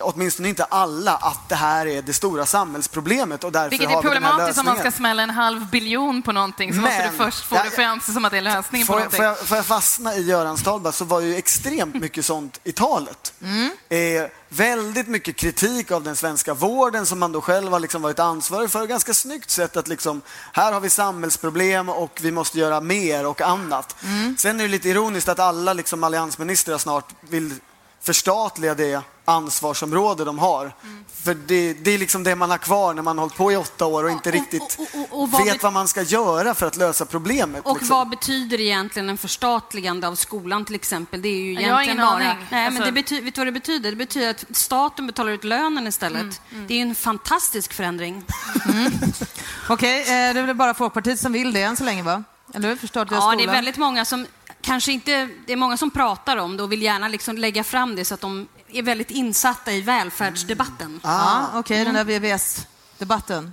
åtminstone 0.04 0.50
inte 0.50 0.64
alla, 0.64 1.16
att 1.16 1.50
det 1.50 1.56
här 1.56 1.88
är 1.88 2.02
det 2.02 2.14
stora 2.14 2.46
samhällsproblemet 2.46 3.44
och 3.44 3.52
därför 3.52 3.70
Vilket 3.70 3.92
är 3.92 4.02
problematiskt 4.02 4.60
om 4.60 4.66
man 4.66 4.78
ska 4.78 4.92
smälla 4.92 5.24
en 5.24 5.30
halv 5.30 5.70
biljon 5.70 6.22
på 6.22 6.32
någonting 6.32 6.74
så 6.74 6.82
Men, 6.82 6.90
måste 6.90 7.10
du 7.12 7.18
först 7.18 7.46
få 7.46 7.56
ja, 7.56 7.64
det 7.64 7.70
framstå 7.70 8.12
som 8.12 8.26
att 8.26 8.32
det 8.32 8.38
är 8.38 8.42
lösningen 8.42 8.88
får 8.88 8.94
på 8.94 9.00
någonting. 9.00 9.18
Får 9.18 9.26
jag, 9.26 9.40
får 9.40 9.58
jag 9.58 9.66
fastna 9.66 10.16
i 10.16 10.24
Göran 10.24 10.58
Stahlberg 10.58 10.94
så 10.94 11.06
var 11.06 11.20
ju 11.20 11.36
extremt 11.36 11.96
mycket 11.96 12.26
sånt 12.26 12.60
i 12.64 12.72
talet. 12.72 13.34
Mm. 13.42 13.72
Eh, 13.90 14.30
väldigt 14.50 15.08
mycket 15.08 15.36
kritik 15.36 15.92
av 15.92 16.04
den 16.04 16.16
svenska 16.16 16.54
vården 16.54 17.06
som 17.06 17.20
man 17.20 17.32
då 17.32 17.42
själv 17.42 17.72
har 17.72 17.80
liksom 17.80 18.02
varit 18.02 18.20
ansvarig 18.20 18.72
för. 18.72 18.88
Ganska 18.88 19.14
snyggt 19.14 19.50
sätt 19.50 19.78
att 19.78 19.88
liksom, 19.88 20.22
här 20.54 20.74
har 20.74 20.80
vi 20.80 20.90
samhällsproblem 20.90 21.90
och 21.90 22.20
vi 22.22 22.32
måste 22.32 22.60
göra 22.60 22.82
mer 22.82 23.26
och 23.26 23.42
annat. 23.42 23.96
Mm. 24.04 24.38
Sen 24.38 24.60
är 24.60 24.64
det 24.64 24.70
lite 24.70 24.90
ironiskt 24.90 25.30
att 25.30 25.40
alla 25.40 25.74
liksom 25.74 26.04
alliansministrar 26.04 26.78
snart 26.78 27.10
vill 27.22 27.54
förstatliga 28.02 28.76
det 28.76 29.02
ansvarsområde 29.26 30.24
de 30.24 30.40
har. 30.40 30.76
Mm. 30.84 31.06
För 31.24 31.34
det, 31.34 31.74
det, 31.74 31.92
är 31.92 31.98
liksom 31.98 32.24
det 32.24 32.36
man 32.36 32.50
har 32.50 32.58
kvar 32.58 32.94
när 32.94 33.02
man 33.02 33.18
har 33.18 33.24
hållit 33.24 33.38
på 33.38 33.52
i 33.52 33.56
åtta 33.56 33.86
år 33.86 34.04
och 34.04 34.12
inte 34.12 34.30
och, 34.30 34.34
riktigt 34.34 34.78
och, 34.80 35.00
och, 35.00 35.22
och 35.22 35.32
vad 35.32 35.46
vet 35.46 35.64
vad 35.64 35.74
man 35.74 35.88
ska 35.88 36.02
göra 36.02 36.54
för 36.54 36.66
att 36.66 36.78
lösa 36.78 37.06
problemet. 37.06 37.66
Och 37.66 37.78
liksom. 37.78 37.98
vad 37.98 38.10
betyder 38.10 38.62
egentligen 38.62 39.10
en 39.10 39.18
förstatligande 39.18 40.08
av 40.08 40.16
skolan 40.16 40.66
till 40.66 40.76
exempel? 40.76 41.22
Det 41.22 41.28
är 41.28 41.42
ju 41.42 41.52
egentligen 41.52 41.98
bara... 41.98 42.18
Nej, 42.18 42.66
alltså... 42.66 42.80
men 42.80 42.88
det 42.88 42.92
betyder, 42.92 43.24
vet 43.24 43.36
du 43.36 43.42
vad 43.42 43.48
det 43.48 43.52
betyder? 43.52 43.90
Det 43.90 43.96
betyder 43.96 44.30
att 44.30 44.46
staten 44.52 45.08
betalar 45.08 45.32
ut 45.32 45.44
lönen 45.44 45.88
istället. 45.88 46.22
Mm. 46.22 46.36
Mm. 46.52 46.68
Det 46.68 46.74
är 46.74 46.82
en 46.82 46.96
fantastisk 46.96 47.74
förändring. 47.74 48.24
Mm. 48.66 48.92
Okej, 49.70 50.02
okay, 50.02 50.28
eh, 50.28 50.34
det 50.34 50.40
är 50.40 50.46
väl 50.46 50.56
bara 50.56 50.74
Folkpartiet 50.74 51.20
som 51.20 51.34
vill 51.34 51.54
det 51.54 51.62
än 51.62 51.78
så 51.78 51.84
länge 51.84 52.04
va? 52.04 52.24
Eller 52.54 52.70
hur? 52.70 52.76
Förstatliga 52.76 53.18
Ja, 53.18 53.22
skolan. 53.22 53.38
det 53.38 53.44
är 53.44 53.54
väldigt 53.54 53.78
många 53.78 54.06
som 54.06 54.28
kanske 54.62 54.92
inte... 54.92 55.30
Det 55.46 55.54
är 55.54 55.58
många 55.58 55.78
som 55.78 55.92
pratar 55.92 56.38
om 56.38 56.58
det 56.58 56.64
och 56.64 56.72
vill 56.72 56.82
gärna 56.82 57.08
liksom 57.08 57.38
lägga 57.38 57.64
fram 57.64 57.96
det 57.96 58.06
så 58.06 58.14
att 58.14 58.22
de 58.22 58.48
är 58.74 58.84
väldigt 58.84 59.12
insatta 59.12 59.72
i 59.72 59.82
välfärdsdebatten. 59.82 61.00
Ja, 61.04 61.48
okej, 61.54 61.60
okay, 61.60 61.94
den 61.94 62.06
där 62.06 62.20
VVS 62.36 62.68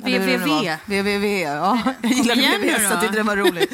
det 0.04 0.36
var. 0.38 0.46
VVV. 0.60 0.76
VVV, 1.02 1.24
ja. 1.42 1.78
Jag 2.02 2.36
VVS, 2.36 2.76
då. 2.78 2.82
jag 2.90 3.00
tyckte 3.00 3.16
den 3.16 3.26
var 3.26 3.36
rolig. 3.36 3.68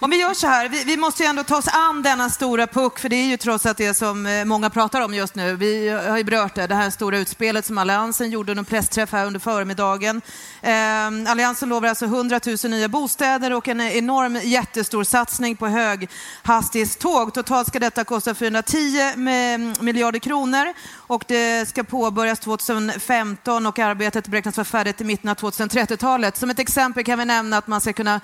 Om 0.00 0.10
vi 0.10 0.16
gör 0.16 0.34
så 0.34 0.46
här, 0.46 0.68
vi, 0.68 0.84
vi 0.84 0.96
måste 0.96 1.22
ju 1.22 1.28
ändå 1.28 1.42
ta 1.44 1.56
oss 1.56 1.68
an 1.68 2.02
denna 2.02 2.30
stora 2.30 2.66
puck, 2.66 2.98
för 2.98 3.08
det 3.08 3.16
är 3.16 3.26
ju 3.26 3.36
trots 3.36 3.66
allt 3.66 3.78
det 3.78 3.94
som 3.94 4.26
eh, 4.26 4.44
många 4.44 4.70
pratar 4.70 5.00
om 5.00 5.14
just 5.14 5.34
nu. 5.34 5.56
Vi 5.56 5.88
har 5.88 6.16
ju 6.18 6.24
berört 6.24 6.54
det, 6.54 6.66
det 6.66 6.74
här 6.74 6.90
stora 6.90 7.18
utspelet 7.18 7.64
som 7.64 7.78
Alliansen 7.78 8.30
gjorde 8.30 8.52
under 8.52 8.60
en 8.60 8.64
pressträff 8.64 9.12
här 9.12 9.26
under 9.26 9.40
förmiddagen. 9.40 10.22
Eh, 10.62 11.06
Alliansen 11.32 11.68
lovar 11.68 11.88
alltså 11.88 12.04
100 12.04 12.40
000 12.46 12.56
nya 12.70 12.88
bostäder 12.88 13.52
och 13.52 13.68
en 13.68 13.80
enorm 13.80 14.38
jättestor 14.44 15.04
satsning 15.04 15.56
på 15.56 15.66
höghastighetståg. 15.66 17.34
Totalt 17.34 17.68
ska 17.68 17.78
detta 17.78 18.04
kosta 18.04 18.34
410 18.34 19.12
med- 19.16 19.82
miljarder 19.82 20.18
kronor 20.18 20.72
och 21.06 21.24
det 21.28 21.68
ska 21.68 21.84
påbörjas 21.84 22.40
2015 22.40 23.66
och 23.66 23.78
arbetet 23.78 24.28
beräknas 24.28 24.56
vara 24.56 24.64
färdigt 24.64 25.00
i 25.00 25.04
mitten 25.04 25.30
av 25.30 25.36
2030-talet. 25.36 26.36
Som 26.36 26.50
ett 26.50 26.58
exempel 26.58 27.04
kan 27.04 27.18
vi 27.18 27.24
nämna 27.24 27.58
att 27.58 27.66
man 27.66 27.80
ska 27.80 27.92
kunna 27.92 28.20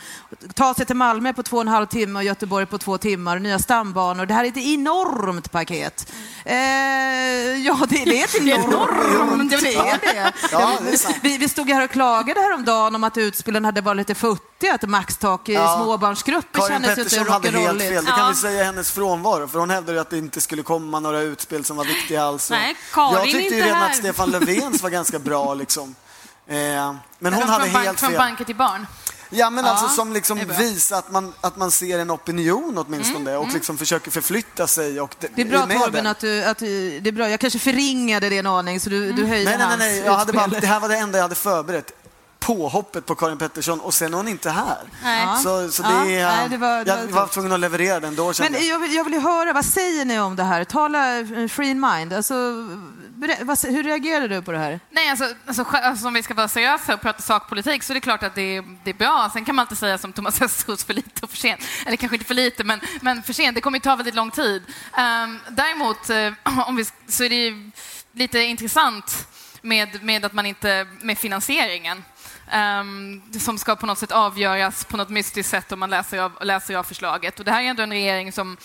ta 0.55 0.75
sig 0.75 0.87
till 0.87 0.97
Malmö 0.97 1.33
på 1.33 1.43
två 1.43 1.57
och 1.57 1.63
en 1.63 1.69
halv 1.69 1.87
timme 1.87 2.19
och 2.19 2.25
Göteborg 2.25 2.67
på 2.67 2.79
två 2.79 2.99
timmar, 2.99 3.39
nya 3.39 3.59
stambanor. 3.59 4.27
Det 4.27 4.35
här 4.35 4.45
är 4.45 4.49
ett 4.49 4.57
enormt 4.57 5.53
paket. 5.53 6.13
Eh, 6.45 6.57
ja, 7.67 7.79
det, 7.89 8.05
det 8.05 8.21
är 8.21 8.25
ett 8.25 8.35
enormt, 8.41 9.51
det 9.51 9.57
är 9.57 9.63
det. 9.63 10.33
Ja, 10.53 10.79
det 10.85 10.93
är 10.93 10.97
sant. 10.97 11.17
Vi, 11.23 11.39
vi 11.39 11.49
stod 11.49 11.71
här 11.71 11.85
och 11.85 11.91
klagade 11.91 12.41
häromdagen 12.41 12.95
om 12.95 13.05
att 13.05 13.19
utspelen 13.19 13.65
hade 13.65 13.81
varit 13.81 13.97
lite 13.97 14.15
futtiga, 14.15 14.52
att 14.71 14.89
maxtak 14.89 15.49
i 15.49 15.53
Ja. 15.53 15.77
småbarnsgrupper 15.83 16.59
Karin 16.61 16.69
kändes 16.73 16.91
inte 16.91 17.03
Pettersson 17.05 17.29
hade 17.33 17.49
helt 17.51 17.83
fel. 17.83 17.91
rock'n'rolligt. 17.91 18.01
Det 18.01 18.07
kan 18.07 18.19
Ja. 18.19 18.29
vi 18.29 18.35
säga 18.35 18.65
hennes 18.65 18.91
frånvaro, 18.91 19.49
för 19.49 19.59
hon 19.59 19.71
hävdade 19.71 20.01
att 20.01 20.11
det 20.11 20.19
inte 20.19 20.41
skulle 20.41 20.63
komma 20.63 21.01
några 21.01 21.21
utspel 21.21 21.65
som 21.65 21.77
var 21.77 21.85
viktiga 21.85 22.25
alls. 22.25 22.51
Nej, 22.51 22.77
Karin 22.93 23.15
jag 23.15 23.25
tyckte 23.25 23.55
ju 23.55 23.63
redan 23.63 23.77
här. 23.79 23.91
att 23.91 23.97
Stefan 23.97 24.31
Löfvens 24.31 24.83
var 24.83 24.91
ganska 24.91 25.19
bra. 25.19 25.55
Liksom. 25.63 25.95
Eh, 26.47 26.55
men 26.55 26.95
hon 27.21 27.33
Från 27.33 27.43
hade 27.49 27.71
bank- 27.73 27.85
helt 27.87 28.01
Från 28.01 28.09
fel. 28.11 28.19
banker 28.19 28.45
till 28.45 28.57
barn. 28.57 28.87
Ja, 29.35 29.51
men 29.51 29.65
alltså 29.65 29.85
Ja, 29.85 29.89
som 29.91 30.13
liksom 30.13 30.39
det 30.39 30.45
visar 30.45 30.99
att 30.99 31.11
man, 31.11 31.33
att 31.41 31.57
man 31.57 31.71
ser 31.71 31.99
en 31.99 32.11
opinion 32.11 32.79
åtminstone 32.87 33.37
och 33.37 33.49
liksom 33.53 33.79
försöker 33.79 34.11
förflytta 34.11 34.67
sig. 34.67 35.01
Och 35.01 35.17
Mm, 35.21 35.33
Det 35.37 35.43
är 35.43 35.47
bra 35.67 35.79
Torben 35.85 36.07
att 36.07 36.19
du, 36.21 36.45
att 36.45 36.59
du, 36.59 37.01
det 37.01 37.11
är 37.11 37.13
bra. 37.13 37.31
Jag 37.31 37.41
kanske 37.41 37.59
förringade 37.59 38.29
det 38.29 38.39
en 38.39 38.47
aning 38.47 38.81
så 38.81 38.91
du, 38.91 39.13
du 39.13 39.25
höjer 39.27 39.45
Nej, 39.45 39.59
nej, 39.59 39.67
nej, 39.69 39.79
nej. 39.79 39.99
Jag 40.07 40.13
hade 40.17 40.33
bara, 40.33 40.47
det 40.47 40.67
här 40.67 40.81
var 40.81 40.89
det 40.89 40.97
enda 40.97 41.19
jag 41.19 41.23
hade 41.23 41.35
förberett. 41.35 41.93
Påhoppet 42.47 43.07
på 43.07 43.15
Karin 43.15 43.39
Pettersson 43.39 43.81
och 43.81 43.95
sen 43.95 44.13
är 44.13 44.17
hon 44.17 44.29
inte 44.29 44.51
här. 44.51 44.79
Nej. 45.03 45.27
Så, 45.43 45.69
så 45.71 45.83
Ja, 45.83 45.89
det 45.89 46.17
är, 46.19 46.37
nej, 46.37 46.49
det 46.49 46.57
var- 46.57 46.85
det 46.85 46.91
jag 46.91 47.07
var 47.07 47.27
tvungen 47.27 47.53
att 47.53 47.61
leverera 47.61 48.01
den 48.01 48.17
då 48.17 48.33
kände 48.33 48.53
Men 48.53 48.61
jag. 48.61 48.75
jag 48.75 48.79
vill, 48.81 48.95
jag 48.95 49.05
vill 49.05 49.13
ju 49.13 49.21
höra, 49.21 49.53
vad 49.53 49.65
säger 49.65 50.05
ni 50.05 50.21
om 50.21 50.37
det 50.37 50.43
här? 50.43 50.65
Tala 50.65 51.19
eh, 51.19 51.49
free 51.49 51.71
in 51.71 51.81
mind. 51.81 52.13
Alltså, 52.13 52.35
hur 53.69 53.83
reagerar 53.83 54.29
du 54.29 54.43
på 54.43 54.53
det 54.53 54.59
här? 54.59 54.81
Nej, 54.91 55.11
alltså, 55.11 55.25
alltså, 55.47 55.65
alltså, 55.73 56.07
om 56.07 56.15
vi 56.15 56.23
ska 56.23 56.35
vara 56.35 56.49
seriösa 56.49 56.95
och 56.95 57.01
prata 57.01 57.23
sakpolitik 57.23 57.83
så 57.83 57.93
är 57.93 57.95
det 57.95 58.01
klart 58.01 58.23
att 58.23 58.35
det 58.35 58.57
är, 58.57 58.65
det 58.85 58.91
är 58.91 58.95
bra. 58.95 59.31
Sen 59.33 59.45
kan 59.45 59.55
man 59.55 59.63
alltid 59.63 59.79
säga 59.79 59.99
som 59.99 60.13
Thomas 60.13 60.43
Östros, 60.43 60.85
för 60.85 60.95
lite 60.95 61.25
och 61.25 61.31
för 61.31 61.37
sent. 61.37 61.61
Eller 61.87 61.97
kanske 61.97 62.15
inte 62.17 62.27
för 62.27 62.35
lite, 62.35 62.65
men, 62.65 62.81
men 63.01 63.23
för 63.23 63.33
sent. 63.33 63.55
Det 63.55 63.61
kommer 63.61 63.79
ju 63.79 63.83
ta 63.83 63.97
väldigt 63.97 64.15
lång 64.15 64.31
tid. 64.31 64.63
Um, 64.99 65.39
däremot 65.49 66.11
eh, 66.11 66.59
om 66.69 66.77
vi, 66.77 66.85
så 67.09 67.25
är 67.25 67.29
det 67.29 67.35
ju 67.37 67.71
lite 68.13 68.39
intressant 68.39 69.27
med, 69.63 70.03
med 70.05 70.25
att 70.25 70.33
man 70.33 70.47
inte, 70.47 70.87
med 71.01 71.19
finansieringen. 71.19 72.05
Ehm, 72.53 73.23
som 73.41 73.59
ska 73.59 73.77
på 73.77 73.87
något 73.87 73.99
sätt 73.99 74.13
avgöras 74.13 74.85
på 74.85 74.97
något 74.97 75.09
mystiskt 75.09 75.51
sätt 75.51 75.73
om 75.73 75.81
man 75.81 75.91
läser 75.91 76.19
av, 76.19 76.33
läser 76.41 76.77
av 76.77 76.83
förslaget. 76.83 77.39
Och 77.39 77.45
det 77.45 77.51
här 77.51 77.63
är 77.63 77.67
ändå 77.67 77.83
en 77.83 77.91
regering 77.91 78.33
som 78.33 78.57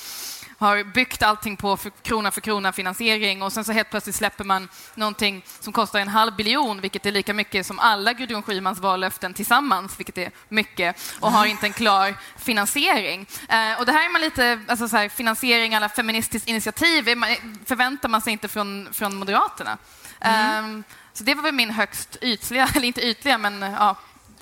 har 0.58 0.84
byggt 0.84 1.24
allting 1.24 1.58
på 1.58 1.78
för, 1.78 1.90
krona 1.90 2.32
för 2.32 2.42
krona 2.42 2.72
finansiering 2.72 3.42
och 3.42 3.54
sen 3.54 3.64
så 3.64 3.72
helt 3.72 3.90
plötsligt 3.90 4.16
släpper 4.16 4.44
man 4.44 4.70
någonting 4.96 5.44
som 5.60 5.74
kostar 5.74 6.00
en 6.00 6.08
halv 6.08 6.36
biljon, 6.36 6.82
vilket 6.82 7.06
är 7.06 7.12
lika 7.12 7.34
mycket 7.34 7.66
som 7.66 7.80
alla 7.80 8.14
Gudrun 8.14 8.44
Schymans 8.44 8.80
vallöften 8.80 9.34
tillsammans, 9.34 10.00
vilket 10.00 10.18
är 10.18 10.32
mycket, 10.50 11.16
och 11.20 11.32
har 11.32 11.46
inte 11.46 11.66
en 11.66 11.74
klar 11.74 12.16
finansiering. 12.38 13.28
Eh, 13.50 13.80
och 13.80 13.86
det 13.86 13.92
här 13.92 14.06
är 14.06 14.12
man 14.12 14.22
lite, 14.22 14.60
alltså 14.68 14.88
så 14.88 14.98
här, 14.98 15.10
finansiering 15.10 15.76
alla 15.76 15.90
feministiskt 15.90 16.48
initiativ 16.48 17.18
man, 17.18 17.30
förväntar 17.66 18.10
man 18.10 18.22
sig 18.22 18.34
inte 18.34 18.48
från, 18.48 18.90
från 18.94 19.16
Moderaterna. 19.16 19.78
Eh, 20.22 20.82
så 21.18 21.24
det 21.24 21.36
var 21.36 21.44
väl 21.44 21.54
min 21.54 21.70
högst 21.72 22.18
ytliga, 22.22 22.70
eller 22.76 22.88
inte 22.88 23.02
ytliga, 23.02 23.38
men 23.38 23.62
ja, 23.62 23.96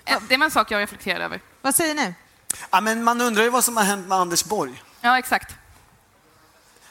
eh, 0.05 0.19
det 0.29 0.37
var 0.37 0.45
en 0.45 0.51
sak 0.51 0.71
jag 0.71 0.79
reflekterade 0.81 1.25
över. 1.25 1.41
Vad 1.61 1.75
säger 1.75 1.95
ni? 1.95 2.13
Ja, 2.69 2.81
men 2.81 3.03
man 3.03 3.21
undrar 3.21 3.43
ju 3.43 3.49
vad 3.49 3.63
som 3.63 3.77
har 3.77 3.83
hänt 3.83 4.07
med 4.07 4.17
Anders 4.17 4.43
Borg. 4.43 4.83
Ja, 5.01 5.19
exakt. 5.19 5.55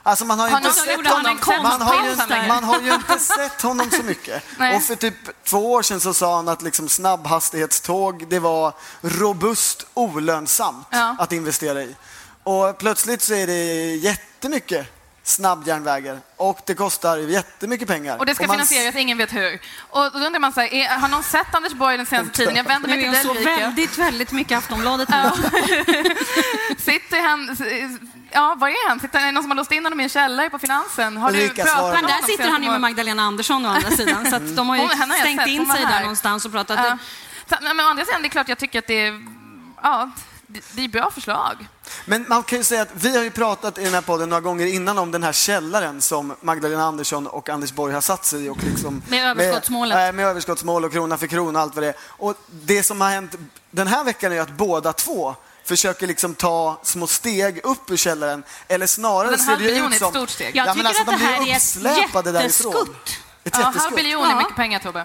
Alltså 0.06 0.24
man 0.24 0.38
har 0.38 0.46
ju 0.48 0.52
Har 0.52 0.58
inte 0.60 0.72
sett 0.72 1.06
honom. 1.06 1.38
Man 1.62 1.80
har, 1.82 2.04
ju, 2.04 2.16
längre? 2.16 2.48
man 2.48 2.64
har 2.64 2.80
ju 2.80 2.94
inte 2.94 3.18
sett 3.18 3.62
honom 3.62 3.90
så 3.90 4.02
mycket. 4.02 4.42
Nej. 4.58 4.76
Och 4.76 4.82
för 4.82 4.96
typ 4.96 5.44
två 5.44 5.72
år 5.72 5.82
sedan 5.82 6.00
så 6.00 6.14
sa 6.14 6.36
han 6.36 6.48
att 6.48 6.62
liksom 6.62 6.88
snabbhastighetståg, 6.88 8.28
det 8.28 8.38
var 8.38 8.72
robust 9.02 9.86
olönsamt 9.94 10.86
Ja. 10.90 11.16
att 11.18 11.32
investera 11.32 11.82
i. 11.82 11.96
Och 12.42 12.78
plötsligt 12.78 13.22
så 13.22 13.34
är 13.34 13.46
det 13.46 13.94
jättemycket 13.96 14.86
snabbjärnvägar 15.25 16.19
och 16.37 16.61
det 16.66 16.75
kostar 16.75 17.16
jättemycket 17.19 17.88
pengar. 17.88 18.19
Och 18.19 18.26
det 18.26 18.35
ska 18.35 18.47
man- 18.47 18.57
finansieras, 18.57 18.95
ingen 18.97 19.19
vet 19.19 19.33
hur. 19.35 19.61
Och 19.90 20.11
då 20.12 20.19
undrar 20.19 20.40
man 20.40 20.52
så 20.52 20.61
här, 20.61 20.75
är, 20.75 20.88
har 20.88 21.09
någon 21.09 21.23
sett 21.23 21.54
Anders 21.54 21.73
Borg 21.73 21.97
den 21.97 22.07
senaste 22.07 22.33
tiden? 22.37 22.57
Jag 22.57 22.64
vänder 22.64 22.88
mig 22.88 22.99
Nu 22.99 23.07
är 23.09 23.12
till 23.12 23.23
så 23.28 23.35
dig 23.35 23.43
Ulrika. 23.43 23.61
väldigt, 23.61 23.99
väldigt 23.99 24.33
mycket 24.33 24.59
Aftonbladet 24.59 25.09
nu. 25.09 25.16
Sitter 26.78 27.28
han... 27.28 27.57
Ja, 28.31 28.54
var 28.59 28.69
är 28.69 28.88
han? 28.88 29.00
Sitter, 29.00 29.19
är 29.21 29.26
det 29.26 29.33
någon 29.33 29.43
som 29.43 29.50
har 29.50 29.57
låst 29.57 29.73
in 29.73 29.85
honom 29.85 30.00
i 30.00 30.02
en 30.02 30.09
källare 30.09 30.50
på 30.50 30.59
Finansen? 30.59 31.16
Har 31.16 31.31
Ulrika, 31.31 31.64
du 31.64 31.71
pratat 31.71 31.93
Men 31.95 32.02
där 32.04 32.23
sitter 32.26 32.49
han 32.50 32.62
ju 32.62 32.71
med 32.71 32.81
Magdalena 32.81 33.23
Andersson 33.23 33.66
å 33.66 33.69
andra 33.69 33.90
sidan. 33.90 34.31
Så 34.31 34.37
att 34.37 34.57
de 34.57 34.69
har 34.69 34.76
ju 34.76 34.83
Hon- 34.83 34.90
har 35.11 35.16
stängt 35.19 35.40
sett, 35.40 35.49
in 35.49 35.66
sig 35.66 35.81
där 35.85 36.00
någonstans 36.00 36.45
och 36.45 36.52
pratat. 36.52 36.78
Ja. 36.83 36.99
Så, 37.50 37.57
men 37.75 37.81
å 37.87 37.88
andra 37.88 38.04
sidan, 38.04 38.23
det 38.23 38.28
är 38.28 38.31
klart 38.31 38.49
jag 38.49 38.59
tycker 38.59 38.78
att 38.78 38.87
det 38.87 39.07
är... 39.07 39.21
Ja, 39.83 40.11
det, 40.73 40.84
är 40.84 40.88
bra 40.88 41.11
förslag. 41.11 41.68
Men 42.04 42.25
man 42.28 42.42
kan 42.42 42.58
ju 42.58 42.64
säga 42.64 42.82
att 42.82 42.88
vi 42.94 43.16
har 43.16 43.25
ju 43.25 43.30
pratat 43.30 43.78
i 43.78 43.84
den 43.84 43.94
här 43.94 44.00
podden 44.00 44.28
några 44.28 44.40
gånger 44.40 44.66
innan 44.66 44.99
om 44.99 45.11
den 45.11 45.23
här 45.23 45.32
källaren 45.32 46.00
som 46.02 46.37
Magdalena 46.40 46.84
Andersson 46.84 47.26
och 47.26 47.49
Anders 47.49 47.73
Borg 47.73 47.94
har 47.94 48.00
satt 48.00 48.25
sig 48.25 48.44
i. 48.44 48.49
Och 48.49 48.58
liksom 48.64 49.02
Med 49.08 49.30
överskottsmålet. 49.30 49.96
Med, 49.96 50.14
med 50.14 50.26
överskottsmål 50.26 50.84
och 50.84 50.92
krona 50.92 51.18
för 51.18 51.26
krona 51.26 51.58
och 51.58 51.62
allt 51.62 51.75
vad 51.75 51.84
det 51.84 51.88
är. 51.88 51.94
Och 52.00 52.34
det 52.50 52.82
som 52.82 53.00
har 53.00 53.11
hänt 53.11 53.34
den 53.70 53.87
här 53.87 54.04
veckan 54.04 54.32
är 54.32 54.40
att 54.40 54.50
båda 54.50 54.92
två 54.92 55.34
försöker 55.64 56.06
liksom 56.06 56.34
ta 56.34 56.80
små 56.82 57.06
steg 57.06 57.61
upp 57.64 57.90
ur 57.90 57.96
källaren. 57.96 58.42
Eller 58.68 58.87
snarare 58.87 59.38
ser 59.38 59.56
det 59.56 59.64
ut 59.64 59.78
är 59.84 59.90
ett 59.90 59.99
som... 59.99 60.11
stort 60.11 60.30
steg. 60.30 60.56
Jag 60.56 60.66
Ja, 60.68 60.75
tycker 60.75 60.87
alltså, 60.87 61.02
att 61.02 61.06
det 61.08 61.12
de 61.16 61.25
här 61.25 61.49
är 61.49 61.50
ett 61.52 61.56
uppsläpade 61.56 62.32
därifrån. 62.32 62.73
jätteskutt. 62.73 63.08
Ett 63.44 63.54
Ja, 63.58 63.62
halv 63.64 63.75
jätteskutt. 63.76 63.96
biljon 63.96 64.25
är 64.30 64.37
mycket 64.37 64.56
pengar, 64.56 64.78
Tobbe. 64.78 65.04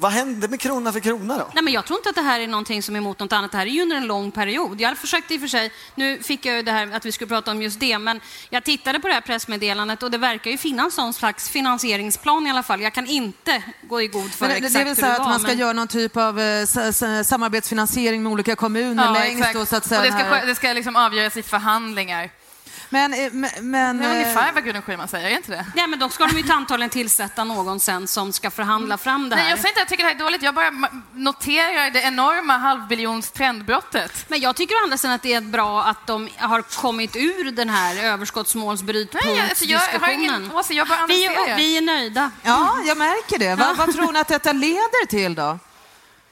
Vad 0.00 0.12
hände 0.12 0.48
med 0.48 0.60
krona 0.60 0.92
för 0.92 1.00
krona 1.00 1.38
då? 1.38 1.50
Nej, 1.54 1.64
men 1.64 1.72
jag 1.72 1.84
tror 1.86 1.98
inte 1.98 2.08
att 2.08 2.14
det 2.14 2.22
här 2.22 2.40
är 2.40 2.46
någonting 2.46 2.82
som 2.82 2.94
är 2.94 2.98
emot 2.98 3.18
något 3.18 3.32
annat. 3.32 3.50
Det 3.52 3.58
här 3.58 3.66
är 3.66 3.70
ju 3.70 3.82
under 3.82 3.96
en 3.96 4.06
lång 4.06 4.30
period. 4.30 4.80
Jag 4.80 4.98
försökte 4.98 5.34
i 5.34 5.36
och 5.36 5.40
för 5.40 5.48
sig, 5.48 5.72
nu 5.94 6.22
fick 6.22 6.46
jag 6.46 6.56
ju 6.56 6.62
det 6.62 6.72
här 6.72 6.94
att 6.94 7.04
vi 7.06 7.12
skulle 7.12 7.28
prata 7.28 7.50
om 7.50 7.62
just 7.62 7.80
det, 7.80 7.98
men 7.98 8.20
jag 8.50 8.64
tittade 8.64 9.00
på 9.00 9.08
det 9.08 9.14
här 9.14 9.20
pressmeddelandet 9.20 10.02
och 10.02 10.10
det 10.10 10.18
verkar 10.18 10.50
ju 10.50 10.58
finnas 10.58 10.96
någon 10.96 11.14
slags 11.14 11.48
finansieringsplan 11.48 12.46
i 12.46 12.50
alla 12.50 12.62
fall. 12.62 12.80
Jag 12.80 12.92
kan 12.94 13.06
inte 13.06 13.62
gå 13.82 14.02
i 14.02 14.06
god 14.06 14.30
för 14.32 14.46
Men 14.46 14.50
det, 14.50 14.56
exakt 14.56 14.74
det 14.74 14.80
är 14.80 14.84
väl 14.84 14.88
hur 14.88 14.94
så 14.94 15.00
det 15.06 15.12
att 15.12 15.18
var, 15.18 15.26
man 15.28 15.40
ska 15.40 15.48
men- 15.48 15.58
göra 15.58 15.72
någon 15.72 15.88
typ 15.88 16.16
av 16.16 16.40
eh, 16.40 16.64
samarbetsfinansiering 17.24 18.22
med 18.22 18.32
olika 18.32 18.56
kommuner 18.56 19.04
Ja, 19.04 19.12
längst 19.12 19.38
exakt. 19.38 19.54
då, 19.58 19.66
så 19.66 19.76
att 19.76 19.82
och 19.82 19.88
säga. 19.88 20.00
det 20.00 20.08
den 20.08 20.18
ska, 20.18 20.28
här- 20.28 20.46
det 20.46 20.54
ska 20.54 20.72
liksom 20.72 20.96
avgöras 20.96 21.36
i 21.36 21.42
förhandlingar. 21.42 22.30
Men, 22.88 23.14
eh, 23.14 23.32
men, 23.32 23.50
men 23.60 23.98
Det 23.98 24.04
är 24.04 24.08
eh, 24.08 24.14
ungefär 24.14 24.52
vad 24.52 24.64
Gudrun 24.64 24.82
Schyman 24.82 25.08
säger, 25.08 25.30
är 25.30 25.36
inte 25.36 25.50
det? 25.50 25.66
Nej, 25.74 25.86
men 25.86 25.98
då 25.98 26.08
ska 26.08 26.26
de 26.26 26.38
ju 26.38 26.52
antagligen 26.52 26.90
tillsätta 26.90 27.44
någon 27.44 27.80
sen 27.80 28.06
som 28.06 28.32
ska 28.32 28.50
förhandla 28.50 28.98
fram 28.98 29.28
det 29.28 29.36
här. 29.36 29.42
Nej, 29.42 29.50
jag 29.50 29.58
säger 29.58 29.68
inte 29.68 29.82
att 29.82 29.82
jag 29.82 29.88
tycker 29.88 30.04
det 30.04 30.08
här 30.08 30.16
är 30.16 30.24
dåligt. 30.24 30.42
Jag 30.42 30.54
bara 30.54 30.70
noterar 31.14 31.90
det 31.90 32.00
enorma 32.00 32.56
halvbiljons 32.56 33.30
trendbrottet. 33.30 34.24
Men 34.28 34.40
jag 34.40 34.56
tycker 34.56 34.74
å 34.74 34.78
andra 34.82 34.96
sidan 34.96 35.14
att 35.14 35.22
det 35.22 35.32
är 35.32 35.40
bra 35.40 35.84
att 35.84 36.06
de 36.06 36.28
har 36.36 36.62
kommit 36.62 37.16
ur 37.16 37.50
den 37.50 37.68
här 37.68 37.94
Nej, 37.94 39.40
alltså, 39.40 39.64
jag 39.64 39.78
har 39.78 40.08
ingen 40.08 40.34
överskottsmålsbrytpunktsdiskussionen. 40.34 40.50
bara 40.88 41.06
vi, 41.06 41.28
vi 41.56 41.76
är 41.76 41.82
nöjda. 41.82 42.30
Ja, 42.42 42.78
jag 42.84 42.98
märker 42.98 43.38
det. 43.38 43.54
Vad, 43.54 43.76
vad 43.76 43.92
tror 43.94 44.12
ni 44.12 44.18
att 44.18 44.28
detta 44.28 44.52
leder 44.52 45.06
till 45.06 45.34
då? 45.34 45.58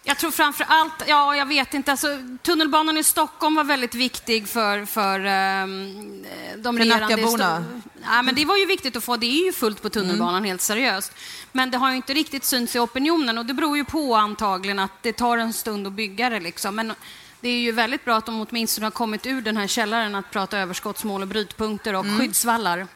Jag 0.08 0.18
tror 0.18 0.30
framför 0.30 0.66
allt, 0.68 0.92
ja 1.06 1.36
jag 1.36 1.46
vet 1.46 1.74
inte, 1.74 1.90
alltså, 1.90 2.08
tunnelbanan 2.42 2.96
i 2.96 3.04
Stockholm 3.04 3.54
var 3.54 3.64
väldigt 3.64 3.94
viktig 3.94 4.48
för, 4.48 4.84
för 4.84 5.20
ehm, 5.20 6.24
de 6.56 6.76
För 6.76 6.84
regerande... 6.84 7.16
Sto- 7.16 7.82
Ja, 8.02 8.22
men 8.22 8.34
det 8.34 8.44
var 8.44 8.56
ju 8.56 8.66
viktigt 8.66 8.96
att 8.96 9.04
få, 9.04 9.16
det 9.16 9.26
är 9.26 9.44
ju 9.46 9.52
fullt 9.52 9.82
på 9.82 9.90
tunnelbanan 9.90 10.44
helt 10.44 10.60
seriöst. 10.60 11.12
Men 11.52 11.70
det 11.70 11.78
har 11.78 11.90
ju 11.90 11.96
inte 11.96 12.14
riktigt 12.14 12.44
synts 12.44 12.76
i 12.76 12.78
opinionen 12.78 13.38
och 13.38 13.46
det 13.46 13.54
beror 13.54 13.76
ju 13.76 13.84
på 13.84 14.14
antagligen 14.14 14.78
att 14.78 15.02
det 15.02 15.12
tar 15.12 15.38
en 15.38 15.52
stund 15.52 15.86
att 15.86 15.92
bygga 15.92 16.30
det 16.30 16.40
liksom. 16.40 16.74
Men 16.74 16.92
det 17.40 17.48
är 17.48 17.58
ju 17.58 17.72
väldigt 17.72 18.04
bra 18.04 18.16
att 18.16 18.26
de 18.26 18.46
åtminstone 18.50 18.86
har 18.86 18.90
kommit 18.90 19.26
ur 19.26 19.42
den 19.42 19.56
här 19.56 19.66
källaren 19.66 20.14
att 20.14 20.30
prata 20.30 20.58
överskottsmål 20.58 21.22
och 21.22 21.28
brytpunkter 21.28 21.94
och 21.94 22.06
skyddsvallar. 22.18 22.86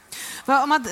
Vad, 0.44 0.62
om 0.62 0.68
man, 0.68 0.86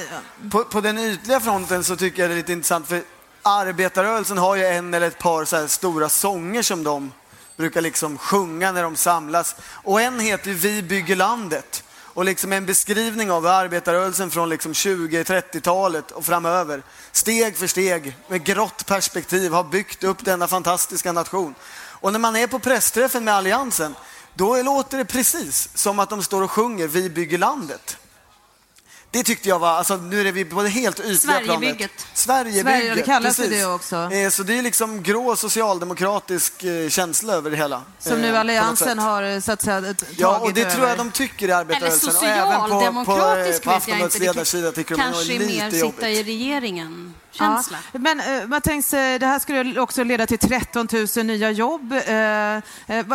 På, 0.50 0.64
på 0.64 0.80
den 0.80 0.98
ytliga 0.98 1.40
fronten 1.40 1.84
så 1.84 1.96
tycker 1.96 2.22
jag 2.22 2.30
det 2.30 2.34
är 2.34 2.36
lite 2.36 2.52
intressant 2.52 2.88
för 2.88 3.02
arbetarrörelsen 3.48 4.38
har 4.38 4.56
ju 4.56 4.66
en 4.66 4.94
eller 4.94 5.06
ett 5.06 5.18
par 5.18 5.44
så 5.44 5.56
här 5.56 5.66
stora 5.66 6.08
sånger 6.08 6.62
som 6.62 6.84
de 6.84 7.12
brukar 7.56 7.80
liksom 7.80 8.18
sjunga 8.18 8.72
när 8.72 8.82
de 8.82 8.96
samlas. 8.96 9.56
Och 9.70 10.00
en 10.00 10.20
heter 10.20 10.48
ju 10.48 10.54
Vi 10.54 10.82
bygger 10.82 11.16
landet. 11.16 11.84
Och 12.18 12.24
liksom 12.24 12.52
en 12.52 12.66
beskrivning 12.66 13.30
av 13.30 13.46
arbetarrörelsen 13.46 14.30
från 14.30 14.48
liksom 14.48 14.72
20-30-talet 14.72 16.10
och 16.10 16.24
framöver, 16.24 16.82
steg 17.12 17.56
för 17.56 17.66
steg, 17.66 18.16
med 18.28 18.44
grått 18.44 18.86
perspektiv, 18.86 19.52
har 19.52 19.64
byggt 19.64 20.04
upp 20.04 20.24
denna 20.24 20.48
fantastiska 20.48 21.12
nation. 21.12 21.54
Och 22.00 22.12
när 22.12 22.18
man 22.18 22.36
är 22.36 22.46
på 22.46 22.58
pressträffen 22.58 23.24
med 23.24 23.34
Alliansen, 23.34 23.94
då 24.34 24.62
låter 24.62 24.98
det 24.98 25.04
precis 25.04 25.68
som 25.74 25.98
att 25.98 26.10
de 26.10 26.22
står 26.22 26.42
och 26.42 26.50
sjunger 26.50 26.86
Vi 26.88 27.10
bygger 27.10 27.38
landet. 27.38 27.96
Det 29.10 29.22
tyckte 29.22 29.48
jag 29.48 29.58
var, 29.58 29.68
alltså 29.68 29.96
nu 29.96 30.28
är 30.28 30.32
vi 30.32 30.44
på 30.44 30.62
det 30.62 30.68
helt 30.68 31.00
ytliga 31.00 31.16
Sverigebygget. 31.18 31.76
planet. 31.76 32.06
Sverigebygget. 32.14 32.64
Sverige, 32.66 32.94
det 32.94 33.02
kallas 33.02 33.36
precis. 33.36 33.52
det 33.60 33.66
också. 33.66 33.96
Eh, 34.12 34.30
Så 34.30 34.42
det 34.42 34.58
är 34.58 34.62
liksom 34.62 35.02
grå 35.02 35.36
socialdemokratisk 35.36 36.64
eh, 36.64 36.88
känsla 36.88 37.32
över 37.32 37.50
det 37.50 37.56
hela. 37.56 37.82
Som 37.98 38.12
eh, 38.12 38.18
nu 38.18 38.30
på 38.32 38.36
Alliansen 38.36 38.98
har 38.98 39.22
eh, 39.22 39.40
så 39.40 39.52
att 39.52 39.62
säga, 39.62 39.80
tagit 39.80 40.04
Ja, 40.16 40.38
och 40.38 40.52
det 40.52 40.60
över. 40.62 40.70
tror 40.70 40.88
jag 40.88 40.98
de 40.98 41.10
tycker 41.10 41.48
i 41.48 41.52
arbetarrörelsen. 41.52 42.16
Och 42.16 42.24
även 42.24 42.60
på, 42.60 42.68
på, 42.68 42.68
socialdemokratisk 42.68 43.62
på 43.62 43.70
vet 43.70 43.88
jag 43.88 43.98
inte. 44.00 44.70
Det 44.74 44.84
kanske 44.84 45.34
är 45.34 45.38
mer 45.38 45.70
sitta 45.70 45.76
jobbigt. 45.78 46.04
i 46.04 46.22
regeringen. 46.22 47.14
Känsla. 47.30 47.78
Ja, 47.92 47.98
men 47.98 48.20
eh, 48.20 48.48
man 48.48 48.60
tänker 48.60 48.88
sig, 48.88 49.18
det 49.18 49.26
här 49.26 49.38
skulle 49.38 49.80
också 49.80 50.04
leda 50.04 50.26
till 50.26 50.38
13 50.38 50.88
000 51.16 51.26
nya 51.26 51.50
jobb. 51.50 51.92
Eh, 51.92 52.56
eh, 52.56 53.06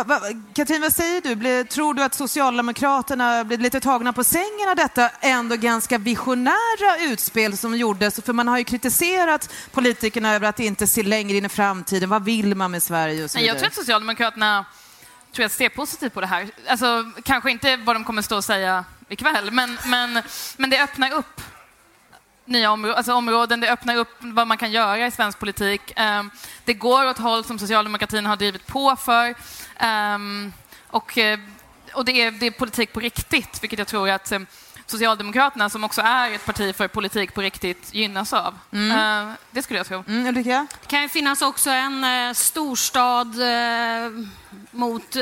Katrin, 0.54 0.80
vad 0.80 0.92
säger 0.92 1.20
du? 1.20 1.64
Tror 1.64 1.94
du 1.94 2.02
att 2.02 2.14
Socialdemokraterna 2.14 3.44
blir 3.44 3.58
lite 3.58 3.80
tagna 3.80 4.12
på 4.12 4.24
sängen 4.24 4.68
av 4.70 4.76
detta 4.76 5.10
ändå 5.20 5.56
ganska 5.56 5.98
visionära 5.98 6.98
utspel 7.00 7.56
som 7.56 7.76
gjordes? 7.76 8.20
För 8.24 8.32
man 8.32 8.48
har 8.48 8.58
ju 8.58 8.64
kritiserat 8.64 9.50
politikerna 9.72 10.34
över 10.34 10.48
att 10.48 10.60
inte 10.60 10.86
se 10.86 11.02
längre 11.02 11.36
in 11.36 11.44
i 11.44 11.48
framtiden. 11.48 12.08
Vad 12.08 12.24
vill 12.24 12.54
man 12.54 12.70
med 12.70 12.82
Sverige 12.82 13.24
och 13.24 13.30
så 13.30 13.38
Nej, 13.38 13.42
vidare? 13.42 13.56
Jag 13.56 13.58
tror 13.58 13.68
att 13.68 13.74
Socialdemokraterna 13.74 14.64
tror 15.32 15.42
jag 15.42 15.50
ser 15.50 15.68
positivt 15.68 16.14
på 16.14 16.20
det 16.20 16.26
här. 16.26 16.50
Alltså, 16.68 17.10
kanske 17.24 17.50
inte 17.50 17.76
vad 17.76 17.96
de 17.96 18.04
kommer 18.04 18.22
stå 18.22 18.36
och 18.36 18.44
säga 18.44 18.84
ikväll, 19.08 19.50
men, 19.50 19.78
men, 19.86 20.22
men 20.56 20.70
det 20.70 20.82
öppnar 20.82 21.12
upp 21.12 21.40
nya 22.44 22.70
områden, 22.70 22.96
alltså 22.96 23.12
områden, 23.12 23.60
det 23.60 23.72
öppnar 23.72 23.96
upp 23.96 24.16
vad 24.20 24.46
man 24.46 24.56
kan 24.56 24.72
göra 24.72 25.06
i 25.06 25.10
svensk 25.10 25.38
politik. 25.38 25.92
Ehm, 25.96 26.30
det 26.64 26.74
går 26.74 27.06
åt 27.06 27.18
håll 27.18 27.44
som 27.44 27.58
socialdemokratin 27.58 28.26
har 28.26 28.36
drivit 28.36 28.66
på 28.66 28.96
för. 28.96 29.34
Ehm, 29.76 30.52
och 30.86 31.18
eh, 31.18 31.38
och 31.94 32.04
det, 32.04 32.22
är, 32.22 32.30
det 32.30 32.46
är 32.46 32.50
politik 32.50 32.92
på 32.92 33.00
riktigt, 33.00 33.62
vilket 33.62 33.78
jag 33.78 33.88
tror 33.88 34.10
att 34.10 34.32
eh, 34.32 34.40
Socialdemokraterna, 34.86 35.70
som 35.70 35.84
också 35.84 36.00
är 36.00 36.30
ett 36.30 36.46
parti 36.46 36.76
för 36.76 36.88
politik 36.88 37.34
på 37.34 37.40
riktigt, 37.40 37.94
gynnas 37.94 38.32
av. 38.32 38.58
Ehm, 38.72 39.32
det 39.50 39.62
skulle 39.62 39.78
jag 39.78 39.86
tro. 39.86 40.04
Mm, 40.08 40.26
Ulrika? 40.26 40.66
Det 40.80 40.88
kan 40.88 41.02
ju 41.02 41.08
finnas 41.08 41.42
också 41.42 41.70
en 41.70 42.04
eh, 42.04 42.32
storstad 42.32 43.42
eh, 43.42 44.10
mot 44.70 45.14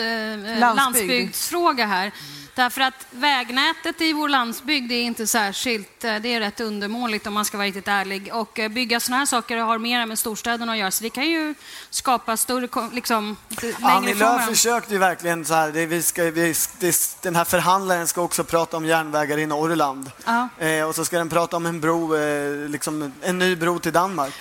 landsbygdsfråga 0.58 1.86
här. 1.86 2.12
Därför 2.54 2.80
att 2.80 3.06
vägnätet 3.10 4.00
i 4.00 4.12
vår 4.12 4.28
landsbygd 4.28 4.92
är 4.92 5.02
inte 5.02 5.26
särskilt, 5.26 6.04
eh, 6.04 6.16
det 6.16 6.34
är 6.34 6.40
rätt 6.40 6.60
undermåligt 6.60 7.26
om 7.26 7.34
man 7.34 7.44
ska 7.44 7.56
vara 7.56 7.66
riktigt 7.66 7.88
ärlig. 7.88 8.30
Och 8.32 8.58
eh, 8.58 8.68
bygga 8.68 9.00
sådana 9.00 9.18
här 9.18 9.26
saker 9.26 9.56
har 9.56 9.78
mer 9.78 10.06
med 10.06 10.18
storstäderna 10.18 10.72
att 10.72 10.78
göra, 10.78 10.90
så 10.90 11.02
det 11.02 11.10
kan 11.10 11.26
ju 11.26 11.54
skapa 11.90 12.36
större, 12.36 12.68
liksom, 12.92 13.36
Annie 13.82 14.14
Lööf 14.14 14.46
försökte 14.46 14.92
ju 14.92 14.98
verkligen 14.98 15.44
så 15.44 15.54
här, 15.54 15.72
det, 15.72 15.86
vi 15.86 16.02
ska, 16.02 16.22
vi, 16.22 16.54
det, 16.78 17.16
den 17.22 17.36
här 17.36 17.44
förhandlaren 17.44 18.06
ska 18.06 18.22
också 18.22 18.44
prata 18.44 18.76
om 18.76 18.86
järnvägar 18.86 19.38
i 19.38 19.46
Norrland. 19.46 20.10
Ja. 20.24 20.48
Eh, 20.58 20.84
och 20.84 20.94
så 20.94 21.04
ska 21.04 21.18
den 21.18 21.28
prata 21.28 21.56
om 21.56 21.66
en 21.66 21.80
bro, 21.80 22.16
eh, 22.16 22.68
liksom 22.68 23.12
en 23.22 23.38
ny 23.38 23.56
bro 23.56 23.78
till 23.78 23.92
Danmark. 23.92 24.34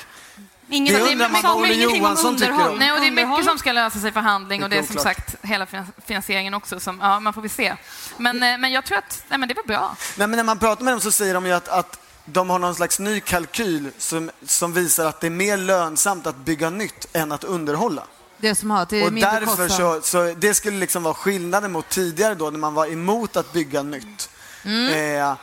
Inget, 0.71 0.93
Det 0.95 1.03
det 1.03 1.11
undrar 1.11 1.29
man 1.29 1.41
vad 1.43 1.55
Olle 1.57 1.73
Johansson 1.73 2.37
tycker 2.37 2.69
om. 2.69 2.77
Nej, 2.77 2.91
och 2.91 2.99
det 2.99 3.07
är 3.07 3.11
mycket 3.11 3.45
som 3.45 3.57
ska 3.57 3.71
lösa 3.71 3.99
sig 3.99 4.09
i 4.09 4.11
förhandling 4.11 4.63
och 4.63 4.69
det 4.69 4.77
är 4.77 4.83
som 4.83 4.95
sagt 4.95 5.35
hela 5.41 5.65
fin- 5.65 5.91
finansieringen 6.05 6.53
också. 6.53 6.79
Som, 6.79 6.99
ja, 7.01 7.19
man 7.19 7.33
får 7.33 7.41
väl 7.41 7.49
se. 7.51 7.75
Men, 8.17 8.43
eh, 8.43 8.57
men 8.57 8.71
jag 8.71 8.85
tror 8.85 8.97
att 8.97 9.23
nej, 9.29 9.39
men 9.39 9.49
det 9.49 9.55
var 9.55 9.63
bra. 9.63 9.95
Nej, 10.17 10.27
men 10.27 10.37
när 10.37 10.43
man 10.43 10.59
pratar 10.59 10.83
med 10.83 10.93
dem 10.93 11.01
så 11.01 11.11
säger 11.11 11.33
de 11.33 11.45
ju 11.45 11.51
att, 11.51 11.67
att 11.67 11.99
de 12.25 12.49
har 12.49 12.59
någon 12.59 12.75
slags 12.75 12.99
ny 12.99 13.19
kalkyl 13.19 13.91
som, 13.97 14.31
som 14.45 14.73
visar 14.73 15.05
att 15.05 15.21
det 15.21 15.27
är 15.27 15.31
mer 15.31 15.57
lönsamt 15.57 16.27
att 16.27 16.35
bygga 16.35 16.69
nytt 16.69 17.07
än 17.13 17.31
att 17.31 17.43
underhålla. 17.43 18.03
Det 18.37 18.55
som 18.55 18.71
har, 18.71 18.93
är 18.93 19.05
Och 19.05 19.13
därför 19.13 19.67
så, 19.67 19.99
så 20.03 20.33
det 20.37 20.53
skulle 20.53 20.77
liksom 20.77 21.03
vara 21.03 21.13
skillnaden 21.13 21.71
mot 21.71 21.89
tidigare 21.89 22.35
då 22.35 22.49
när 22.49 22.59
man 22.59 22.73
var 22.73 22.91
emot 22.91 23.37
att 23.37 23.53
bygga 23.53 23.83
nytt. 23.83 24.29
Eh, 24.65 25.33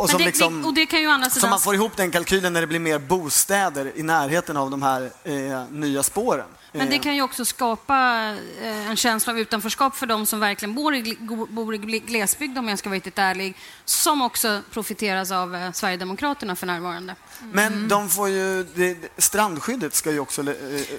och 0.00 0.10
som 0.10 0.18
det, 0.18 0.24
liksom, 0.24 0.64
och 0.64 0.74
det 0.74 0.86
kan 0.86 1.00
ju 1.00 1.06
andra 1.06 1.30
så 1.30 1.46
man 1.46 1.60
får 1.60 1.74
ihop 1.74 1.96
den 1.96 2.10
kalkylen 2.10 2.52
när 2.52 2.60
det 2.60 2.66
blir 2.66 2.78
mer 2.78 2.98
bostäder 2.98 3.92
i 3.94 4.02
närheten 4.02 4.56
av 4.56 4.70
de 4.70 4.82
här 4.82 5.10
eh, 5.24 5.64
nya 5.70 6.02
spåren. 6.02 6.46
Men 6.72 6.90
det 6.90 6.98
kan 6.98 7.14
ju 7.14 7.22
också 7.22 7.44
skapa 7.44 7.94
eh, 8.62 8.90
en 8.90 8.96
känsla 8.96 9.32
av 9.32 9.38
utanförskap 9.38 9.96
för 9.96 10.06
de 10.06 10.26
som 10.26 10.40
verkligen 10.40 10.74
bor 10.74 10.94
i, 10.94 11.16
bor 11.48 11.74
i 11.74 11.78
gl- 11.78 12.06
glesbygd, 12.06 12.58
om 12.58 12.68
jag 12.68 12.78
ska 12.78 12.88
vara 12.88 12.96
riktigt 12.96 13.18
ärlig, 13.18 13.56
som 13.84 14.22
också 14.22 14.60
profiteras 14.70 15.30
av 15.30 15.54
eh, 15.56 15.72
Sverigedemokraterna 15.72 16.56
för 16.56 16.66
närvarande. 16.66 17.14
Men 17.52 17.88
de 17.88 18.08
får 18.08 18.28
ju, 18.28 18.64
det, 18.74 18.96
strandskyddet 19.18 19.94
ska 19.94 20.10
ju 20.10 20.18
också 20.20 20.40
eh, 20.42 20.46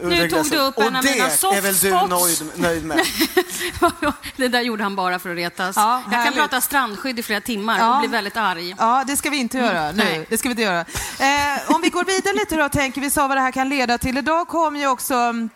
regleras 0.04 0.50
tog 0.50 0.60
du 0.60 0.66
upp 0.66 0.78
Och 0.78 0.84
en 0.84 0.96
av 0.96 1.04
mina 1.04 1.26
det 1.26 1.32
soft 1.32 1.58
är 1.58 1.62
väl 1.62 1.76
du 1.78 1.92
nöjd, 1.92 2.44
nöjd 2.56 2.86
med? 2.86 3.06
det 4.36 4.48
där 4.48 4.62
gjorde 4.62 4.84
han 4.84 4.96
bara 4.96 5.20
för 5.20 5.30
att 5.30 5.36
retas. 5.38 5.76
Ja, 5.76 6.04
jag 6.12 6.26
kan 6.26 6.34
prata 6.34 6.62
strandskydd 6.62 7.20
i 7.20 7.24
flera 7.24 7.42
timmar 7.42 7.80
Ja. 7.80 7.94
och 7.96 8.00
bli 8.00 8.08
väldigt 8.10 8.38
arg. 8.38 8.76
Ja, 8.80 9.04
det 9.08 9.18
ska 9.18 9.30
vi 9.30 9.38
inte 9.38 9.58
göra 9.58 9.92
nu. 9.92 10.04
nej. 10.04 10.26
Det 10.30 10.38
ska 10.38 10.50
vi 10.50 10.52
inte 10.52 10.62
göra. 10.64 10.80
Eh, 10.80 11.72
om 11.76 11.82
vi 11.82 11.90
går 11.90 12.04
vidare 12.06 12.34
lite 12.34 12.56
då, 12.56 12.70
tänker 12.70 13.02
vi 13.02 13.10
sa 13.10 13.28
vad 13.28 13.38
det 13.38 13.42
här 13.42 13.52
kan 13.52 13.70
leda 13.70 13.98
till. 13.98 14.18
Idag 14.18 14.48
kom 14.48 14.76
ju 14.76 14.88
också 14.88 15.14
mm, 15.14 15.50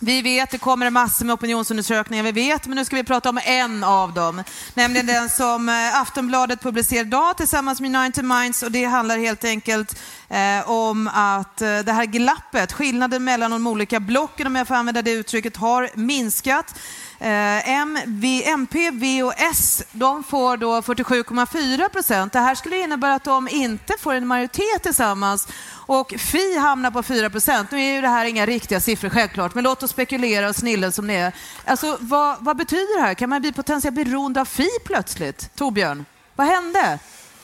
vi 0.00 0.22
vet, 0.22 0.50
det 0.50 0.58
kommer 0.58 0.90
massor 0.90 1.24
med 1.24 1.32
opinionsundersökningar, 1.32 2.24
vi 2.24 2.32
vet, 2.32 2.66
men 2.66 2.76
nu 2.76 2.84
ska 2.84 2.96
vi 2.96 3.04
prata 3.04 3.28
om 3.28 3.40
en 3.44 3.84
av 3.84 4.14
dem. 4.14 4.42
Nämligen 4.74 5.06
den 5.06 5.28
som 5.28 5.68
eh, 5.68 6.00
Aftonbladet 6.00 6.60
publicerar 6.60 7.04
idag 7.04 7.36
tillsammans 7.36 7.80
med 7.80 7.96
United 7.96 8.24
Minds 8.24 8.62
och 8.62 8.72
det 8.72 8.84
handlar 8.84 9.18
helt 9.18 9.44
enkelt 9.44 9.98
eh, 10.28 10.70
om 10.70 11.10
att 11.14 11.62
eh, 11.62 11.78
det 11.78 11.92
här 11.92 12.04
glappet, 12.04 12.72
skillnaden 12.72 13.24
mellan 13.24 13.50
de 13.50 13.66
olika 13.66 14.00
blocken, 14.00 14.46
om 14.46 14.56
jag 14.56 14.68
får 14.68 14.74
använda 14.74 15.02
det 15.02 15.10
uttrycket, 15.10 15.56
har 15.56 15.90
minskat. 15.94 16.74
Eh, 17.20 17.68
M, 17.68 17.98
v, 18.06 18.42
MP, 18.46 18.90
V 18.90 19.22
och 19.22 19.34
S 19.36 19.82
de 19.92 20.24
får 20.24 20.56
då 20.56 20.80
47,4 20.80 21.88
procent. 21.88 22.32
Det 22.32 22.38
här 22.38 22.54
skulle 22.54 22.78
innebära 22.78 23.14
att 23.14 23.24
de 23.24 23.48
inte 23.48 23.94
får 24.00 24.14
en 24.14 24.26
majoritet 24.26 24.82
tillsammans 24.82 25.48
och 25.70 26.14
Fi 26.18 26.58
hamnar 26.58 26.90
på 26.90 27.02
4 27.02 27.30
procent. 27.30 27.70
Nu 27.70 27.80
är 27.80 27.94
ju 27.94 28.00
det 28.00 28.08
här 28.08 28.24
inga 28.24 28.46
riktiga 28.46 28.80
siffror 28.80 29.10
självklart, 29.10 29.54
men 29.54 29.64
låt 29.64 29.82
oss 29.82 29.90
spekulera 29.90 30.48
och 30.48 30.56
snille 30.56 30.92
som 30.92 31.06
det 31.06 31.14
är. 31.14 31.32
Alltså, 31.64 31.96
vad, 32.00 32.36
vad 32.40 32.56
betyder 32.56 33.00
det 33.00 33.06
här? 33.06 33.14
Kan 33.14 33.30
man 33.30 33.40
bli 33.40 33.52
potentiellt 33.52 33.96
beroende 33.96 34.40
av 34.40 34.44
Fi 34.44 34.68
plötsligt? 34.84 35.50
Torbjörn, 35.56 36.04
vad 36.36 36.46
hände? 36.46 36.98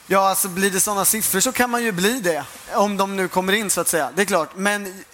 Ja, 0.06 0.28
alltså 0.28 0.48
blir 0.48 0.70
det 0.70 0.80
sådana 0.80 1.04
siffror 1.04 1.40
så 1.40 1.52
kan 1.52 1.70
man 1.70 1.84
ju 1.84 1.92
bli 1.92 2.20
det. 2.20 2.44
Om 2.74 2.96
de 2.96 3.16
nu 3.16 3.28
kommer 3.28 3.52
in 3.52 3.70
så 3.70 3.80
att 3.80 3.88
säga. 3.88 4.10
Det 4.14 4.22
är 4.22 4.26
klart. 4.26 4.56
Men 4.56 5.04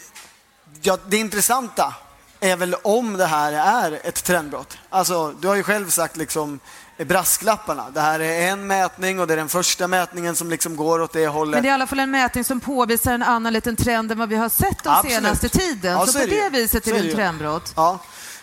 ja, 0.83 0.99
det 1.09 1.17
intressanta 1.17 1.95
är 2.41 2.57
väl 2.57 2.75
om 2.75 3.17
det 3.17 3.27
här 3.27 3.53
är 3.53 4.01
ett 4.05 4.25
trendbrott. 4.25 4.79
Alltså, 4.89 5.33
du 5.41 5.49
har 5.49 5.55
ju 5.55 5.63
själv 5.63 5.91
sagt 5.91 6.17
liksom 6.17 6.61
brasklapparna. 6.99 7.91
Det 7.91 8.01
här 8.01 8.21
är 8.21 8.49
en 8.49 8.67
mätning 8.67 9.21
och 9.21 9.27
det 9.27 9.35
är 9.35 9.37
den 9.37 9.49
första 9.49 9.89
mätningen 9.89 10.37
som 10.37 10.51
liksom 10.51 10.77
går 10.77 11.01
åt 11.01 11.13
det 11.13 11.27
hållet. 11.27 11.55
Men 11.55 11.63
det 11.63 11.69
är 11.69 11.71
i 11.71 11.75
alla 11.75 11.87
fall 11.87 11.99
en 11.99 12.11
mätning 12.11 12.45
som 12.45 12.61
påvisar 12.61 13.13
en 13.13 13.23
annan 13.23 13.53
liten 13.53 13.77
trend 13.77 14.13
än 14.13 14.19
vad 14.19 14.29
vi 14.29 14.37
har 14.37 14.49
sett 14.49 14.83
den 14.85 14.93
Absolut. 14.93 15.17
senaste 15.17 15.49
tiden. 15.49 15.93
Ja, 15.93 16.07
så, 16.07 16.13
så 16.13 16.19
på 16.19 16.27
det 16.27 16.43
det 16.43 16.51
viset 16.51 16.87
är 16.87 16.93
det 16.93 16.99
ju. 16.99 17.13
trendbrott. 17.13 17.73
Ja. 17.77 17.99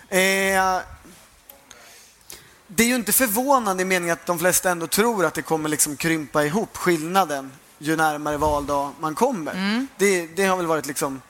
Eh, 0.10 0.79
det 2.67 2.83
är 2.83 2.88
ju 2.88 2.95
inte 2.95 3.12
förvånande 3.12 3.83
i 3.83 3.86
meningen 3.86 4.13
att 4.13 4.25
de 4.25 4.39
flesta 4.39 4.69
ändå 4.69 4.88
tror 4.88 5.25
att 5.25 5.33
det 5.33 5.41
kommer 5.41 5.69
liksom 5.69 5.95
krympa 5.95 6.43
ihop 6.43 6.77
skillnaden 6.77 7.51
ju 7.79 7.95
närmare 7.95 8.38
valdag 8.38 8.91
man 8.99 9.15
kommer. 9.15 9.51
Mm. 9.51 9.88
Det, 9.97 10.27
det 10.27 10.45
har 10.45 10.57
väl 10.57 10.65
varit 10.65 10.86
liksom 10.86 11.21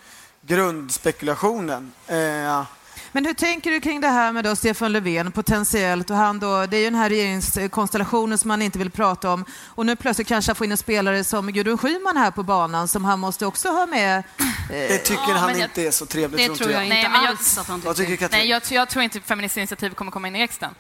grundspekulationen. 0.48 1.92
Eh, 2.08 2.64
Men 3.12 3.26
hur 3.26 3.34
tänker 3.34 3.72
du 3.72 3.80
kring 3.82 4.02
det 4.02 4.08
här 4.08 4.32
med 4.32 4.44
då 4.44 4.56
Stefan 4.56 4.92
Löfven 4.94 5.32
potentiellt 5.32 6.10
och 6.10 6.16
han 6.16 6.40
då, 6.40 6.66
det 6.66 6.78
är 6.78 6.80
ju 6.80 6.86
den 6.86 6.96
här 6.96 7.10
regeringskonstellationen 7.10 8.38
som 8.38 8.48
man 8.48 8.62
inte 8.62 8.80
vill 8.80 8.92
prata 8.92 9.30
om 9.32 9.46
och 9.76 9.86
nu 9.86 9.96
plötsligt 9.96 10.28
kanske 10.28 10.56
få 10.56 10.66
in 10.66 10.72
en 10.72 10.78
spelare 10.78 11.24
som 11.24 11.52
Gudrun 11.54 11.78
Schyman 11.78 12.18
här 12.18 12.32
på 12.32 12.44
banan 12.44 12.88
som 12.88 13.06
han 13.06 13.20
måste 13.20 13.46
också 13.46 13.70
ha 13.70 13.86
med. 13.86 14.24
det 14.70 14.98
tycker 14.98 15.24
Ja, 15.30 15.34
han 15.38 15.50
jag- 15.50 15.60
inte 15.70 15.82
är 15.88 15.92
så 15.92 16.06
trevligt. 16.06 16.50
Det 16.50 16.56
tror 16.56 16.72
jag 16.72 16.84
inte 16.84 16.96
Nej, 16.96 17.10
men 17.10 17.22
jag- 17.24 17.30
alls 17.30 17.58
att 17.58 17.68
han 17.68 17.82
tycker 17.82 17.94
tycker. 17.94 18.16
Katrin? 18.16 18.40
Nej, 18.40 18.50
jag, 18.50 18.62
jag 18.70 18.90
tror 18.90 19.04
inte 19.04 19.20
Feministiskt 19.22 19.58
initiativ 19.58 19.90
kommer 19.94 20.12
komma 20.12 20.28
in 20.28 20.36
i 20.36 20.44
riksdagen. 20.44 20.76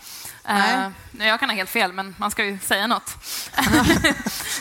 Nej. 0.48 0.92
Eh, 1.20 1.28
jag 1.28 1.40
kan 1.40 1.50
ha 1.50 1.56
helt 1.56 1.70
fel, 1.70 1.94
men 1.94 2.16
man 2.20 2.32
ska 2.32 2.46
ju 2.46 2.60
säga 2.60 2.88
något. 2.88 3.16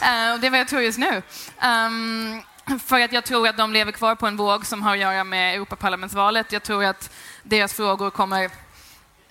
Eh, 0.02 0.32
och 0.32 0.40
det 0.40 0.46
är 0.46 0.50
vad 0.50 0.60
jag 0.60 0.68
tror 0.68 0.82
just 0.82 0.98
nu. 0.98 1.22
Ehm, 1.60 2.42
för 2.86 3.00
att 3.00 3.12
jag 3.12 3.24
tror 3.24 3.48
att 3.48 3.56
de 3.56 3.72
lever 3.72 3.92
kvar 3.92 4.14
på 4.14 4.26
en 4.26 4.36
våg 4.36 4.66
som 4.66 4.82
har 4.82 4.92
att 4.92 4.98
göra 4.98 5.24
med 5.24 5.54
Europaparlamentsvalet. 5.54 6.52
Jag 6.52 6.62
tror 6.62 6.84
att 6.84 7.10
deras 7.42 7.74
frågor 7.74 8.10
kommer 8.10 8.50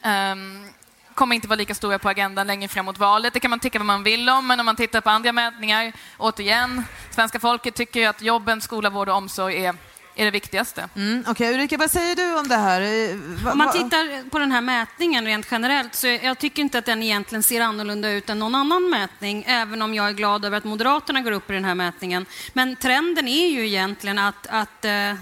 um, 0.06 0.70
kommer 1.16 1.36
inte 1.36 1.48
vara 1.48 1.58
lika 1.58 1.76
stora 1.76 2.00
på 2.00 2.10
agendan 2.10 2.48
längre 2.48 2.68
fram 2.68 2.86
mot 2.86 2.98
valet. 2.98 3.34
Det 3.34 3.40
kan 3.40 3.50
man 3.50 3.60
tycka 3.60 3.80
vad 3.80 3.86
man 3.86 4.04
vill 4.04 4.30
om, 4.30 4.48
men 4.48 4.60
om 4.60 4.66
man 4.66 4.76
tittar 4.76 5.02
på 5.02 5.10
andra 5.10 5.32
mätningar, 5.32 5.94
återigen, 6.18 6.84
svenska 7.12 7.40
folket 7.40 7.76
tycker 7.76 8.10
att 8.10 8.22
jobben, 8.22 8.62
skola, 8.62 8.90
vård 8.90 9.10
och 9.10 9.16
omsorg 9.16 9.66
är 9.66 9.76
är 10.16 10.26
det 10.26 10.32
viktigaste. 10.32 10.90
Mm, 10.96 11.24
Okej, 11.28 11.54
Ulrika, 11.54 11.78
vad 11.78 11.92
säger 11.92 12.16
du 12.16 12.36
om 12.40 12.48
det 12.48 12.56
här? 12.56 12.82
Eh, 12.82 13.16
va- 13.44 13.52
Om 13.52 13.58
man 13.58 13.72
tittar 13.72 14.30
på 14.30 14.40
den 14.40 14.52
här 14.52 14.62
mätningen 14.62 15.26
rent 15.26 15.48
generellt 15.52 15.96
så 15.96 16.08
jag 16.08 16.38
tycker 16.40 16.62
inte 16.62 16.78
att 16.78 16.86
den 16.86 17.04
egentligen 17.04 17.44
ser 17.44 17.62
annorlunda 17.62 18.12
ut 18.12 18.30
än 18.30 18.40
någon 18.40 18.56
annan 18.56 18.90
mätning, 18.90 19.44
även 19.48 19.82
om 19.82 19.94
jag 19.94 20.08
är 20.10 20.14
glad 20.14 20.46
över 20.46 20.58
att 20.58 20.64
Moderaterna 20.64 21.22
går 21.22 21.32
upp 21.32 21.50
i 21.50 21.54
den 21.54 21.66
här 21.66 21.76
mätningen. 21.76 22.26
Men 22.54 22.76
trenden 22.76 23.28
är 23.28 23.48
ju 23.48 23.68
egentligen 23.68 24.20
att, 24.20 24.48
att 24.50 24.86
eh, 24.86 25.14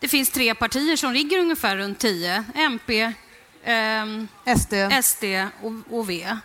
det 0.00 0.08
finns 0.08 0.30
tre 0.30 0.54
partier 0.54 0.96
som 0.96 1.12
ligger 1.12 1.38
ungefär 1.38 1.76
runt 1.76 1.98
10. 1.98 2.44
MP, 2.54 3.12
ehm, 3.64 4.28
SD. 4.58 4.74
SD 5.02 5.24
och, 5.62 5.72
och 5.98 6.10
V. 6.10 6.36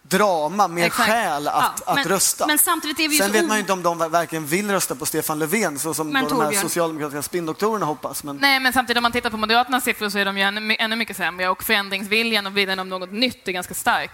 drama, 0.02 0.68
mer 0.68 0.86
Exakt. 0.86 1.10
skäl 1.10 1.48
att, 1.48 1.54
Ja, 1.86 1.92
att 1.92 1.96
men- 1.96 2.06
rösta. 2.08 2.48
men 2.48 2.58
samtidigt 2.58 3.00
är 3.00 3.10
vi 3.10 3.18
Sen 3.18 3.32
vet 3.32 3.48
man 3.48 3.58
ju 3.58 3.62
inte 3.62 3.74
om 3.74 3.84
de 3.84 3.98
verkligen 3.98 4.46
vill 4.46 4.72
rösta 4.72 4.96
på 4.96 5.06
Stefan 5.06 5.40
Löfven 5.40 5.80
så 5.80 5.94
som 5.94 6.10
Men 6.10 6.28
de 6.28 6.42
här 6.42 6.52
socialdemokratiska 6.52 7.22
spinndoktorerna 7.22 7.86
hoppas. 7.86 8.24
Men... 8.24 8.38
Nej, 8.38 8.60
men 8.60 8.74
samtidigt 8.74 8.98
om 8.98 9.04
man 9.04 9.12
tittar 9.12 9.30
på 9.30 9.38
Moderaternas 9.38 9.84
siffror 9.84 10.10
så 10.10 10.18
är 10.18 10.26
de 10.26 10.38
ju 10.38 10.44
ännu, 10.44 10.76
ännu 10.80 10.96
mycket 10.96 11.18
sämre 11.18 11.50
och 11.50 11.64
förändringsviljan 11.64 12.48
och 12.48 12.58
viljan 12.58 12.80
om 12.80 12.90
något 12.90 13.12
nytt 13.12 13.48
är 13.48 13.52
ganska 13.52 13.74
stark. 13.74 14.12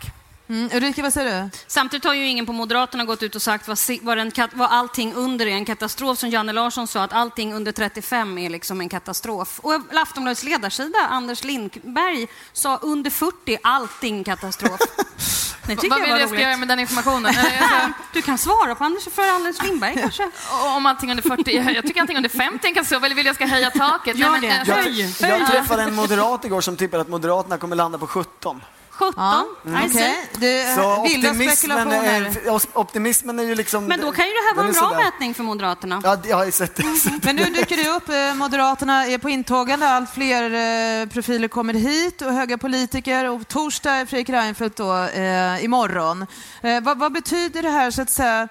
Mm, 0.53 0.69
Ulrika, 0.73 1.01
vad 1.01 1.13
säger 1.13 1.43
du? 1.43 1.49
Samtidigt 1.67 2.03
har 2.05 2.13
ju 2.13 2.27
ingen 2.27 2.45
på 2.45 2.53
Moderaterna 2.53 3.05
gått 3.05 3.23
ut 3.23 3.35
och 3.35 3.41
sagt 3.41 3.67
vad, 3.67 3.77
vad, 4.01 4.19
en, 4.19 4.31
vad 4.53 4.71
allting 4.71 5.13
under 5.13 5.45
är 5.45 5.51
en 5.51 5.65
katastrof. 5.65 6.19
Som 6.19 6.29
Janne 6.29 6.53
Larsson 6.53 6.87
sa, 6.87 7.03
att 7.03 7.13
allting 7.13 7.53
under 7.53 7.71
35 7.71 8.37
är 8.37 8.49
liksom 8.49 8.81
en 8.81 8.89
katastrof. 8.89 9.59
Och 9.63 9.73
Aftonbladets 9.93 10.43
ledarsida, 10.43 10.97
Anders 11.09 11.43
Lindberg, 11.43 12.27
sa 12.53 12.77
under 12.77 13.09
40, 13.11 13.57
allting 13.63 14.23
katastrof. 14.23 14.79
Det 15.67 15.75
tycker 15.75 15.89
Vad 15.89 15.99
jag 15.99 16.13
vill 16.13 16.21
jag 16.21 16.29
ska 16.29 16.39
göra 16.41 16.57
med 16.57 16.67
den 16.67 16.79
informationen? 16.79 17.33
Eh, 17.37 17.87
Du 18.13 18.21
kan 18.21 18.37
svara 18.37 18.75
på 18.75 18.83
Anders, 18.83 19.03
för 19.03 19.35
Anders 19.35 19.61
Lindberg 19.63 19.95
kanske? 20.01 20.29
om 20.77 20.85
allting 20.85 21.09
under 21.11 21.23
40, 21.23 21.55
jag, 21.55 21.75
jag 21.75 21.87
tycker 21.87 22.01
allting 22.01 22.17
under 22.17 22.29
50 22.29 22.65
är 22.65 22.69
en 22.69 22.73
katastrof, 22.73 23.03
eller 23.03 23.15
vill 23.15 23.25
jag 23.25 23.35
ska 23.35 23.45
höja 23.45 23.71
taket? 23.71 24.17
Gör 24.17 24.31
Nej, 24.31 24.41
men, 24.41 24.65
det. 24.65 24.71
eh, 24.71 24.83
Höj. 24.83 25.13
Jag 25.19 25.47
träffade 25.47 25.83
en 25.83 25.95
moderat 25.95 26.45
igår 26.45 26.61
som 26.61 26.77
tippade 26.77 27.01
att 27.01 27.09
Moderaterna 27.09 27.57
kommer 27.57 27.75
landa 27.75 27.97
på 27.97 28.07
17. 28.07 28.61
17? 28.93 29.13
Ja, 29.17 29.45
I 29.65 29.69
okej. 29.69 29.89
see. 29.89 30.15
Det- 30.39 30.75
Så 30.75 31.03
Vilda 31.03 31.29
optimismen 31.29 31.56
spekulationer. 31.58 32.03
är, 32.47 32.77
optimismen 32.79 33.39
är 33.39 33.43
ju 33.43 33.56
liksom... 33.56 33.86
Men 33.86 33.99
då 34.01 34.12
kan 34.12 34.25
ju 34.25 34.32
det 34.32 34.38
här 34.49 34.56
vara 34.56 34.67
en 34.67 34.73
bra 34.73 34.82
sådär. 34.82 35.03
mätning 35.03 35.34
för 35.34 35.43
Moderaterna. 35.43 36.01
Ja, 36.03 36.15
det- 36.15 36.29
jag 36.29 36.38
har 36.38 36.45
ju 36.45 36.51
sett 36.51 36.75
det. 36.75 36.84
Men 37.23 37.36
nu 37.36 37.43
dyker 37.45 37.77
det 37.77 37.89
upp, 37.89 38.10
eh, 38.10 38.34
Moderaterna 38.36 39.06
är 39.08 39.17
på 39.17 39.29
intågande, 39.29 39.89
allt 39.89 40.10
fler 40.13 40.43
eh, 41.01 41.08
profiler 41.08 41.47
kommer 41.47 41.73
hit 41.73 42.21
och 42.21 42.34
höga 42.34 42.58
politiker 42.58 43.29
och 43.29 43.47
torsdag 43.47 43.91
är 43.91 44.06
Fredrik 44.06 44.29
Reinfeldt 44.29 44.77
då, 44.77 44.93
eh, 45.03 45.63
imorgon. 45.65 46.25
Eh, 46.62 46.82
vad, 46.82 46.97
vad 46.99 47.12
betyder 47.13 47.62
det 47.63 47.69
här 47.69 47.91
så 47.91 48.01
att 48.01 48.10
säga 48.10 48.47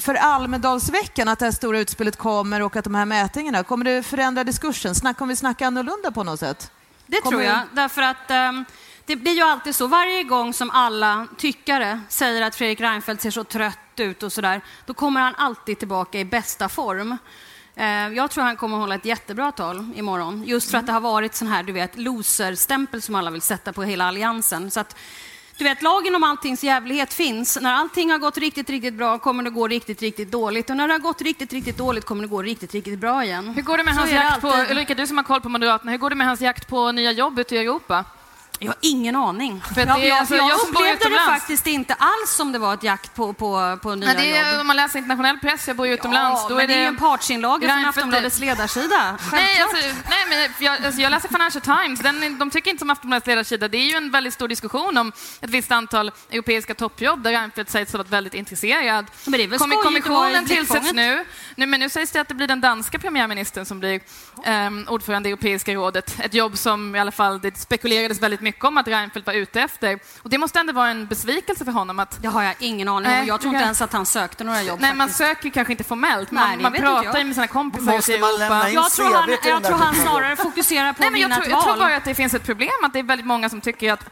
för 0.00 0.14
Almedalsveckan 0.14 1.28
att 1.28 1.38
det 1.38 1.44
här 1.44 1.52
stora 1.52 1.78
utspelet 1.78 2.16
kommer 2.16 2.62
och 2.62 2.76
att 2.76 2.84
de 2.84 2.94
här 2.94 3.04
mätningarna, 3.04 3.62
kommer 3.64 3.84
det 3.84 4.02
förändra 4.02 4.44
diskursen? 4.44 4.94
Snack, 4.94 5.16
kommer 5.18 5.32
vi 5.32 5.36
snacka 5.36 5.66
annorlunda 5.66 6.10
på 6.10 6.24
något 6.24 6.40
sätt? 6.40 6.70
Det 7.06 7.16
Kommer- 7.20 7.30
tror 7.30 7.42
jag, 7.42 7.58
därför 7.72 8.02
att 8.02 8.30
ehm, 8.30 8.64
det 9.10 9.16
blir 9.16 9.32
ju 9.32 9.42
alltid 9.42 9.74
så. 9.74 9.86
Varje 9.86 10.24
gång 10.24 10.52
som 10.52 10.70
alla 10.70 11.26
tyckare 11.38 12.00
säger 12.08 12.42
att 12.42 12.56
Fredrik 12.56 12.80
Reinfeldt 12.80 13.22
ser 13.22 13.30
så 13.30 13.44
trött 13.44 13.78
ut 13.96 14.22
och 14.22 14.32
sådär, 14.32 14.60
då 14.86 14.94
kommer 14.94 15.20
han 15.20 15.34
alltid 15.34 15.78
tillbaka 15.78 16.18
i 16.20 16.24
bästa 16.24 16.68
form. 16.68 17.16
Eh, 17.76 18.08
Jag 18.08 18.30
tror 18.30 18.44
han 18.44 18.56
kommer 18.56 18.76
att 18.76 18.80
hålla 18.80 18.94
ett 18.94 19.04
jättebra 19.04 19.52
tal 19.52 19.86
imorgon, 19.94 20.44
just 20.46 20.70
för 20.70 20.78
att 20.78 20.86
det 20.86 20.92
har 20.92 21.00
varit 21.00 21.34
sån 21.34 21.48
här, 21.48 21.62
du 21.62 21.72
vet, 21.72 21.98
loser-stämpel 21.98 23.02
som 23.02 23.14
alla 23.14 23.30
vill 23.30 23.42
sätta 23.42 23.72
på 23.72 23.82
hela 23.82 24.04
alliansen. 24.04 24.70
Så 24.70 24.80
att, 24.80 24.96
du 25.58 25.64
vet, 25.64 25.82
lagen 25.82 26.14
om 26.14 26.22
alltings 26.24 26.64
jävlighet 26.64 27.12
finns. 27.12 27.58
När 27.60 27.74
allting 27.74 28.10
har 28.10 28.18
gått 28.18 28.38
riktigt, 28.38 28.70
riktigt 28.70 28.94
bra 28.94 29.18
kommer 29.18 29.42
det 29.42 29.50
gå 29.50 29.68
riktigt, 29.68 30.02
riktigt 30.02 30.30
dåligt. 30.30 30.70
Och 30.70 30.76
när 30.76 30.88
det 30.88 30.94
har 30.94 30.98
gått 30.98 31.22
riktigt, 31.22 31.52
riktigt 31.52 31.76
dåligt 31.76 32.04
kommer 32.04 32.22
det 32.22 32.28
gå 32.28 32.42
riktigt, 32.42 32.74
riktigt 32.74 32.98
bra 32.98 33.24
igen. 33.24 33.48
Hur 33.48 33.62
går 33.62 33.76
det 33.78 33.84
med 33.84 33.94
Så 33.94 34.00
hans 34.00 34.12
jakt 34.12 34.40
på, 34.40 34.48
alltid. 34.50 34.70
Ulrika 34.70 34.94
du 34.94 35.06
som 35.06 35.16
har 35.16 35.24
koll 35.24 35.40
på 35.40 35.48
Moderaterna, 35.48 35.90
hur 35.90 35.98
går 35.98 36.10
det 36.10 36.16
med 36.16 36.26
hans 36.26 36.40
jakt 36.40 36.68
på 36.68 36.92
nya 36.92 37.12
jobb 37.12 37.38
ute 37.38 37.56
i 37.56 37.58
Europa? 37.58 38.04
Jag 38.62 38.68
har 38.68 38.76
ingen 38.80 39.16
aning. 39.16 39.62
För 39.74 39.86
det 39.86 40.06
jag, 40.06 40.18
alltså, 40.18 40.36
jag, 40.36 40.50
jag 40.50 40.60
upplevde 40.60 41.08
det 41.08 41.24
faktiskt 41.26 41.66
inte 41.66 41.94
alls 41.94 42.30
som 42.30 42.52
det 42.52 42.58
var 42.58 42.74
ett 42.74 42.82
jakt 42.82 43.14
på, 43.14 43.32
på, 43.32 43.78
på 43.82 43.94
nya 43.94 44.12
Nej, 44.12 44.16
det 44.16 44.36
är, 44.36 44.50
jobb. 44.50 44.60
om 44.60 44.66
man 44.66 44.76
läser 44.76 44.98
internationell 44.98 45.38
press, 45.38 45.68
jag 45.68 45.76
bor 45.76 45.86
ju 45.86 45.94
utomlands, 45.94 46.40
ja, 46.42 46.48
då 46.48 46.54
men 46.54 46.64
är 46.64 46.68
det... 46.68 46.74
det 46.74 46.78
är 46.78 46.82
ju 46.82 46.88
en 46.88 46.96
partsinlaga 46.96 47.68
från 47.68 47.84
Aftonbladets 47.84 48.38
ledarsida. 48.38 49.18
Nej, 49.32 49.62
alltså, 49.62 49.76
nej, 50.10 50.24
men 50.28 50.66
jag, 50.66 50.84
alltså, 50.84 51.00
jag 51.00 51.10
läser 51.10 51.28
Financial 51.28 51.62
Times. 51.62 52.00
Den, 52.00 52.38
de 52.38 52.50
tycker 52.50 52.70
inte 52.70 52.78
som 52.78 52.90
Aftonbladets 52.90 53.26
ledarsida. 53.26 53.68
Det 53.68 53.78
är 53.78 53.90
ju 53.90 53.96
en 53.96 54.10
väldigt 54.10 54.34
stor 54.34 54.48
diskussion 54.48 54.98
om 54.98 55.12
ett 55.40 55.50
visst 55.50 55.70
antal 55.70 56.12
europeiska 56.30 56.74
toppjobb 56.74 57.22
där 57.22 57.30
Reinfeldt 57.30 57.70
sägs 57.70 57.92
ha 57.92 57.98
varit 57.98 58.10
väldigt 58.10 58.34
intresserad. 58.34 59.06
Men 59.24 59.32
det 59.32 59.44
är 59.44 59.48
väl 59.48 59.72
i 59.72 59.76
kommissionen 59.82 60.46
tillsätts 60.46 60.92
nu. 60.92 61.24
nu. 61.56 61.66
Men 61.66 61.80
nu 61.80 61.88
sägs 61.88 62.12
det 62.12 62.20
att 62.20 62.28
det 62.28 62.34
blir 62.34 62.48
den 62.48 62.60
danska 62.60 62.98
premiärministern 62.98 63.64
som 63.64 63.80
blir 63.80 64.00
um, 64.46 64.86
ordförande 64.88 65.28
i 65.28 65.32
Europeiska 65.32 65.74
rådet. 65.74 66.16
Ett 66.18 66.34
jobb 66.34 66.58
som 66.58 66.96
i 66.96 67.00
alla 67.00 67.12
fall 67.12 67.40
det 67.40 67.58
spekulerades 67.58 68.22
väldigt 68.22 68.40
mycket 68.40 68.49
om 68.64 68.78
att 68.78 68.88
Reinfeldt 68.88 69.26
var 69.26 69.34
ute 69.34 69.60
efter. 69.60 69.98
Och 70.22 70.30
det 70.30 70.38
måste 70.38 70.60
ändå 70.60 70.72
vara 70.72 70.88
en 70.88 71.06
besvikelse 71.06 71.64
för 71.64 71.72
honom 71.72 71.98
att 71.98 72.22
Det 72.22 72.28
har 72.28 72.42
jag 72.42 72.54
ingen 72.58 72.88
aning 72.88 73.06
om. 73.10 73.12
Nej, 73.16 73.28
Jag 73.28 73.40
tror 73.40 73.54
inte 73.54 73.64
ens 73.64 73.82
att 73.82 73.92
han 73.92 74.06
sökte 74.06 74.44
några 74.44 74.62
jobb. 74.62 74.80
Nej, 74.80 74.94
man 74.94 75.08
faktiskt. 75.08 75.18
söker 75.18 75.50
kanske 75.50 75.72
inte 75.72 75.84
formellt. 75.84 76.30
Nej, 76.30 76.56
Man, 76.56 76.62
man 76.62 76.72
pratar 76.72 77.18
ju 77.18 77.24
med 77.24 77.34
sina 77.34 77.46
kompisar 77.46 77.92
Måste 77.92 78.18
man 78.18 78.38
lämna 78.38 78.68
in 78.68 78.74
jag 78.74 78.90
tror 78.90 79.14
han, 79.14 79.30
jag 79.44 79.64
tror 79.64 79.76
han 79.76 79.94
snarare 79.94 80.36
fokuserar 80.36 80.92
på 80.92 81.00
Nej, 81.00 81.06
att 81.06 81.12
men 81.12 81.20
jag, 81.20 81.32
tror, 81.32 81.42
ett 81.44 81.50
jag 81.50 81.62
tror 81.62 81.72
val. 81.72 81.78
bara 81.78 81.96
att 81.96 82.04
det 82.04 82.14
finns 82.14 82.34
ett 82.34 82.44
problem, 82.44 82.70
att 82.82 82.92
det 82.92 82.98
är 82.98 83.02
väldigt 83.02 83.26
många 83.26 83.48
som 83.48 83.60
tycker 83.60 83.92
att, 83.92 84.04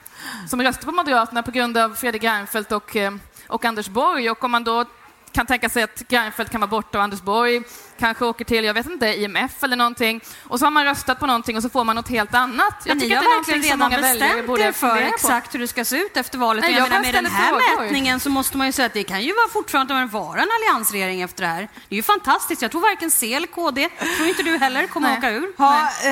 som 0.48 0.62
röstar 0.62 0.84
på 0.84 0.92
Moderaterna 0.92 1.42
på 1.42 1.50
grund 1.50 1.78
av 1.78 1.94
Fredrik 1.94 2.24
Reinfeldt 2.24 2.72
och, 2.72 2.96
eh, 2.96 3.12
och 3.48 3.64
Anders 3.64 3.88
Borg. 3.88 4.30
Och 4.30 4.44
om 4.44 4.50
man 4.50 4.64
då 4.64 4.84
kan 5.32 5.46
tänka 5.46 5.68
sig 5.68 5.82
att 5.82 6.02
Reinfeldt 6.08 6.52
kan 6.52 6.60
vara 6.60 6.68
borta 6.70 6.98
och 6.98 7.04
Anders 7.04 7.22
Borg 7.22 7.62
kanske 7.98 8.24
åker 8.24 8.44
till, 8.44 8.64
jag 8.64 8.74
vet 8.74 8.86
inte, 8.86 9.06
IMF 9.06 9.62
eller 9.62 9.76
någonting. 9.76 10.20
Och 10.44 10.58
så 10.58 10.66
har 10.66 10.70
man 10.70 10.84
röstat 10.84 11.20
på 11.20 11.26
någonting 11.26 11.56
och 11.56 11.62
så 11.62 11.68
får 11.68 11.84
man 11.84 11.96
något 11.96 12.08
helt 12.08 12.34
annat. 12.34 12.74
Jag 12.84 12.88
Men 12.88 12.98
ni 12.98 13.02
tycker 13.02 13.16
har 13.16 13.22
att 13.22 13.46
det 13.46 13.52
är 13.52 13.54
verkligen 13.54 13.62
redan 13.62 13.78
många 13.78 14.00
väljare 14.00 14.28
bestämt 14.28 14.46
borde 14.46 14.62
er 14.62 14.72
för 14.72 14.96
exakt 14.96 15.54
hur 15.54 15.58
det 15.58 15.68
ska 15.68 15.84
se 15.84 15.96
ut 15.96 16.16
efter 16.16 16.38
valet. 16.38 16.64
Nej, 16.64 16.72
jag 16.72 16.80
jag 16.80 16.88
menar, 16.88 17.02
med 17.02 17.14
den 17.14 17.26
här 17.26 17.48
frågor. 17.48 17.82
mätningen 17.82 18.20
så 18.20 18.30
måste 18.30 18.56
man 18.56 18.66
ju 18.66 18.72
säga 18.72 18.86
att 18.86 18.92
det 18.92 19.04
kan 19.04 19.22
ju 19.22 19.32
vara 19.32 19.48
fortfarande 19.48 20.06
vara 20.06 20.42
en 20.42 20.48
alliansregering 20.56 21.22
efter 21.22 21.42
det 21.42 21.48
här. 21.48 21.68
Det 21.88 21.94
är 21.94 21.96
ju 21.96 22.02
fantastiskt. 22.02 22.62
Jag 22.62 22.70
tror 22.70 22.80
varken 22.80 23.10
C 23.10 23.34
eller 23.34 23.46
KD, 23.46 23.88
tror 24.16 24.28
inte 24.28 24.42
du 24.42 24.58
heller, 24.58 24.86
kommer 24.86 25.08
Nej. 25.08 25.18
åka 25.18 25.30
ur. 25.30 25.52
Ha, 25.58 25.74
eh, 25.80 26.10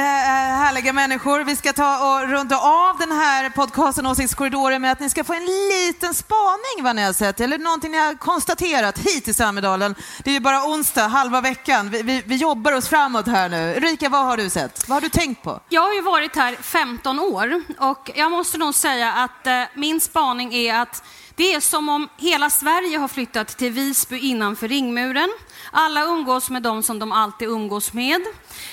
härliga 0.63 0.93
människor. 0.93 1.45
Vi 1.45 1.57
ska 1.57 1.73
ta 1.73 1.91
och 2.09 2.29
runda 2.29 2.59
av 2.59 2.99
den 2.99 3.13
här 3.13 3.51
podcasten 3.51 4.07
Åsiktskorridoren 4.07 4.83
med 4.83 4.93
att 4.93 5.01
ni 5.01 5.11
ska 5.11 5.25
få 5.25 5.35
en 5.35 5.47
liten 5.47 6.15
spaning 6.15 6.77
vad 6.83 6.97
ni 6.97 7.03
har 7.03 7.13
sett 7.13 7.41
eller 7.41 7.59
någonting 7.59 7.91
ni 7.91 7.99
har 7.99 8.15
konstaterat 8.15 8.99
hittills 8.99 9.41
i 9.41 9.43
Almedalen. 9.43 9.95
Det 10.25 10.31
är 10.31 10.35
ju 10.35 10.41
bara 10.41 10.65
onsdag, 10.65 11.07
halva 11.07 11.41
veckan. 11.41 11.76
Vi, 11.83 12.03
vi, 12.03 12.23
vi 12.27 12.37
jobbar 12.37 12.73
oss 12.73 12.89
framåt 12.89 13.27
här 13.27 13.49
nu. 13.49 13.75
Ulrika, 13.77 14.09
vad 14.09 14.25
har 14.25 14.37
du 14.37 14.51
sett? 14.51 14.89
Vad 14.89 14.97
har 14.97 15.01
du 15.01 15.09
tänkt 15.09 15.43
på? 15.43 15.61
Jag 15.69 15.83
har 15.83 15.95
ju 15.95 16.03
varit 16.03 16.37
här 16.37 16.55
15 16.55 17.19
år 17.19 17.63
och 17.79 18.11
jag 18.15 18.31
måste 18.31 18.59
nog 18.59 18.75
säga 18.75 19.13
att 19.13 19.47
eh, 19.47 19.63
min 19.75 20.01
spaning 20.01 20.55
är 20.55 20.75
att 20.75 21.03
det 21.35 21.55
är 21.55 21.61
som 21.61 21.89
om 21.89 22.09
hela 22.17 22.51
Sverige 22.51 22.99
har 22.99 23.09
flyttat 23.09 23.49
till 23.49 23.73
Visby 23.73 24.19
innanför 24.19 24.69
ringmuren. 24.69 25.29
Alla 25.71 26.05
umgås 26.05 26.51
med 26.51 26.63
dem 26.63 26.83
som 26.83 26.99
de 26.99 27.13
alltid 27.13 27.49
umgås 27.49 27.93
med. 27.93 28.21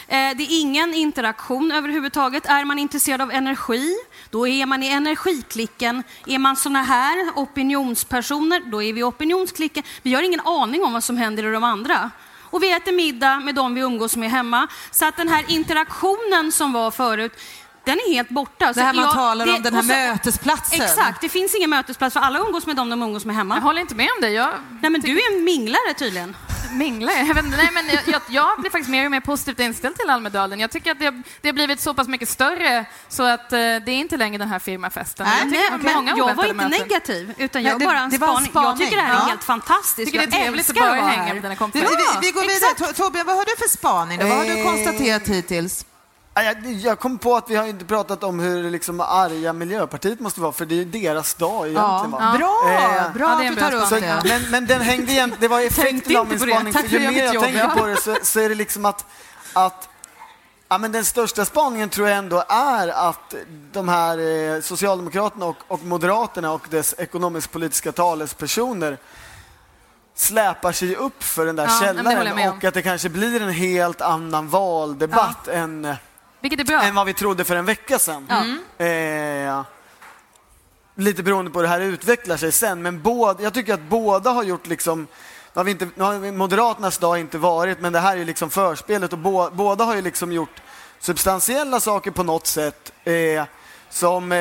Eh, 0.07 0.37
det 0.37 0.43
är 0.43 0.61
ingen 0.61 0.93
interaktion 0.93 1.71
överhuvudtaget. 1.71 2.45
Är 2.45 2.65
man 2.65 2.79
intresserad 2.79 3.21
av 3.21 3.31
energi, 3.31 3.95
då 4.29 4.47
är 4.47 4.65
man 4.65 4.83
i 4.83 4.87
energiklicken. 4.87 6.03
Är 6.25 6.39
man 6.39 6.55
såna 6.55 6.83
här 6.83 7.31
opinionspersoner, 7.35 8.61
då 8.71 8.83
är 8.83 8.93
vi 8.93 8.99
i 8.99 9.03
opinionsklicken. 9.03 9.83
Vi 10.01 10.13
har 10.13 10.23
ingen 10.23 10.39
aning 10.39 10.83
om 10.83 10.93
vad 10.93 11.03
som 11.03 11.17
händer 11.17 11.47
i 11.47 11.51
de 11.51 11.63
andra. 11.63 12.11
Och 12.53 12.63
vi 12.63 12.71
äter 12.71 12.91
middag 12.91 13.39
med 13.39 13.55
dem 13.55 13.73
vi 13.75 13.81
umgås 13.81 14.15
med 14.15 14.31
hemma. 14.31 14.67
Så 14.91 15.05
att 15.05 15.17
den 15.17 15.27
här 15.29 15.45
interaktionen 15.47 16.51
som 16.51 16.73
var 16.73 16.91
förut, 16.91 17.31
den 17.85 17.93
är 17.95 18.13
helt 18.13 18.29
borta. 18.29 18.73
Det 18.73 18.81
här 18.81 18.93
man 18.93 19.03
jag- 19.05 19.13
talar 19.13 19.55
om, 19.55 19.61
den 19.63 19.73
här 19.73 19.81
så- 19.81 19.87
mötesplatsen. 19.87 20.81
Exakt, 20.81 21.21
det 21.21 21.29
finns 21.29 21.55
ingen 21.55 21.69
mötesplats 21.69 22.13
för 22.13 22.19
alla 22.19 22.39
umgås 22.39 22.65
med 22.65 22.75
dem 22.75 22.89
de 22.89 23.03
umgås 23.03 23.25
med 23.25 23.35
hemma. 23.35 23.55
Jag 23.55 23.61
håller 23.61 23.81
inte 23.81 23.95
med 23.95 24.07
om 24.15 24.21
det. 24.21 24.29
Jag 24.29 24.49
Nej 24.81 24.91
men 24.91 25.01
du 25.01 25.19
är 25.19 25.33
en 25.37 25.43
minglare 25.43 25.93
tydligen. 25.97 26.35
Minglar. 26.73 27.13
Jag, 27.27 27.35
vet, 27.35 27.45
inte, 27.45 27.57
nej, 27.57 27.69
men 27.73 27.87
jag, 27.87 27.99
jag, 28.07 28.21
jag 28.27 28.59
blir 28.61 28.71
faktiskt 28.71 28.89
mer 28.89 29.05
och 29.05 29.11
mer 29.11 29.19
positivt 29.19 29.59
inställd 29.59 29.95
till 29.97 30.09
Almedalen. 30.09 30.59
Jag 30.59 30.71
tycker 30.71 30.91
att 30.91 30.99
det, 30.99 31.21
det 31.41 31.47
har 31.47 31.53
blivit 31.53 31.79
så 31.79 31.93
pass 31.93 32.07
mycket 32.07 32.29
större 32.29 32.85
så 33.09 33.23
att 33.23 33.53
eh, 33.53 33.57
det 33.57 33.63
är 33.63 33.89
inte 33.89 34.17
längre 34.17 34.37
den 34.37 34.47
här 34.47 34.59
firmafesten. 34.59 35.25
Nej, 35.27 35.37
Jag 35.39 35.49
tycker 35.49 35.61
Nej, 35.71 35.79
men 35.83 35.93
många 35.95 36.13
jag 36.17 36.35
var 36.35 36.43
inte 36.43 36.53
möten. 36.53 36.71
negativ, 36.71 37.33
utan 37.37 37.63
Nej, 37.63 37.71
jag 37.71 37.79
det- 37.79 37.85
bara 37.85 37.99
en 37.99 38.09
det 38.09 38.17
var 38.17 38.37
en 38.37 38.45
spaning. 38.45 38.67
Jag 38.69 38.77
tycker 38.77 38.95
det 38.95 39.01
här 39.01 39.09
är 39.09 39.15
spaning. 39.15 39.29
helt 39.29 39.43
fantastiskt. 39.43 40.11
Tycker 40.11 40.27
det 40.27 40.33
är 40.35 40.37
Jag 40.37 40.43
trevligt 40.43 40.69
att 40.69 40.75
bara 40.75 40.93
hänga 41.01 41.33
med 41.33 41.35
dina 41.35 41.49
Vi, 41.49 41.55
kompisar. 41.55 41.87
vi, 42.21 42.27
vi 42.27 42.31
går 42.31 42.41
vidare. 42.41 42.55
exakt. 42.71 42.81
To- 42.81 42.93
Torbjörn, 42.93 43.25
vad 43.27 43.35
har 43.35 43.45
du 43.45 43.55
för 43.57 43.69
spaning? 43.69 44.19
Då? 44.19 44.25
Vad 44.27 44.37
har 44.37 44.45
du 44.45 44.59
Eh, 44.59 44.65
konstaterat 44.65 45.27
hittills? 45.27 45.85
Ja, 46.35 46.43
Jag, 46.43 46.65
jag 46.65 46.99
kom 46.99 47.17
på 47.17 47.35
att 47.35 47.49
vi 47.49 47.55
har 47.55 47.65
inte 47.65 47.85
pratat 47.85 48.23
om 48.23 48.39
hur 48.39 48.71
liksom 48.71 49.01
arga 49.01 49.53
Miljöpartiet 49.53 50.19
måste 50.19 50.41
vara, 50.41 50.51
för 50.51 50.65
det 50.65 50.81
är 50.81 50.85
deras 50.85 51.33
dag 51.33 51.67
egentligen. 51.67 52.11
va? 52.11 52.35
Bra, 52.37 52.61
Eh, 52.67 53.13
bra 53.13 53.25
ja, 53.27 53.31
att 53.31 53.39
det 53.39 53.49
du 53.49 53.55
tar 53.55 53.73
upp 53.73 54.25
men, 54.25 54.51
men 54.51 54.65
den 54.65 54.81
hängde 54.81 55.11
igen, 55.11 55.35
det 55.39 55.47
var 55.47 55.61
effekten 55.61 56.17
av 56.17 56.27
min 56.27 56.39
spaning. 56.39 56.73
För 56.73 56.83
ju 56.83 56.99
mer 56.99 57.23
jag 57.23 57.33
jobb, 57.33 57.43
tänker 57.43 57.59
ja. 57.59 57.73
på 57.77 57.85
det 57.85 57.97
så, 58.01 58.15
så 58.23 58.39
är 58.39 58.49
det 58.49 58.55
liksom 58.55 58.85
att, 58.85 59.05
att 59.53 59.89
ja, 60.69 60.77
men 60.77 60.91
den 60.91 61.05
största 61.05 61.45
spaningen 61.45 61.89
tror 61.89 62.07
jag 62.09 62.17
ändå 62.17 62.43
är 62.49 62.87
att 62.87 63.35
de 63.71 63.89
här 63.89 64.17
eh, 64.55 64.61
Socialdemokraterna 64.61 65.45
och, 65.45 65.57
och 65.67 65.83
Moderaterna 65.83 66.51
och 66.51 66.67
dess 66.69 66.95
ekonomisk-politiska 66.97 67.91
talespersoner 67.91 68.97
släpar 70.15 70.71
sig 70.71 70.95
upp 70.95 71.23
för 71.23 71.45
den 71.45 71.55
där 71.55 71.63
Ja, 71.63 71.79
källaren 71.81 72.49
och 72.57 72.63
att 72.63 72.73
det 72.73 72.81
kanske 72.81 73.09
blir 73.09 73.41
en 73.41 73.49
helt 73.53 74.01
annan 74.01 74.49
valdebatt 74.49 75.47
än 75.47 75.95
Vilket 76.43 76.59
är 76.59 76.63
bra. 76.63 76.81
än 76.81 76.95
vad 76.95 77.05
vi 77.05 77.13
trodde 77.13 77.43
för 77.43 77.55
en 77.55 77.65
vecka 77.65 77.99
sedan. 77.99 78.27
Eh, 78.77 79.63
lite 80.95 81.23
beroende 81.23 81.51
på 81.51 81.59
hur 81.59 81.63
det 81.63 81.69
här 81.69 81.81
utvecklar 81.81 82.37
sig 82.37 82.51
sen. 82.51 82.81
Men 82.81 83.01
båda, 83.01 83.43
jag 83.43 83.53
tycker 83.53 83.73
att 83.73 83.81
båda 83.81 84.29
har 84.29 84.43
gjort 84.43 84.67
liksom 84.67 85.07
nu 85.53 85.59
har, 85.59 85.63
vi 85.63 85.71
inte, 85.71 85.87
nu 85.95 86.03
har 86.03 86.31
Moderaternas 86.31 86.97
dag 86.97 87.19
inte 87.19 87.37
varit, 87.37 87.79
men 87.81 87.93
det 87.93 87.99
här 87.99 88.17
är 88.17 88.25
liksom 88.25 88.49
förspelet 88.49 89.13
och 89.13 89.19
bå, 89.19 89.49
båda 89.53 89.83
har 89.83 89.95
ju 89.95 90.01
liksom 90.01 90.31
gjort 90.31 90.61
substantiella 90.99 91.79
saker 91.79 92.11
på 92.11 92.23
något 92.23 92.47
sätt. 92.47 92.93
Eh, 93.03 93.43
som, 93.89 94.31
eh, 94.31 94.37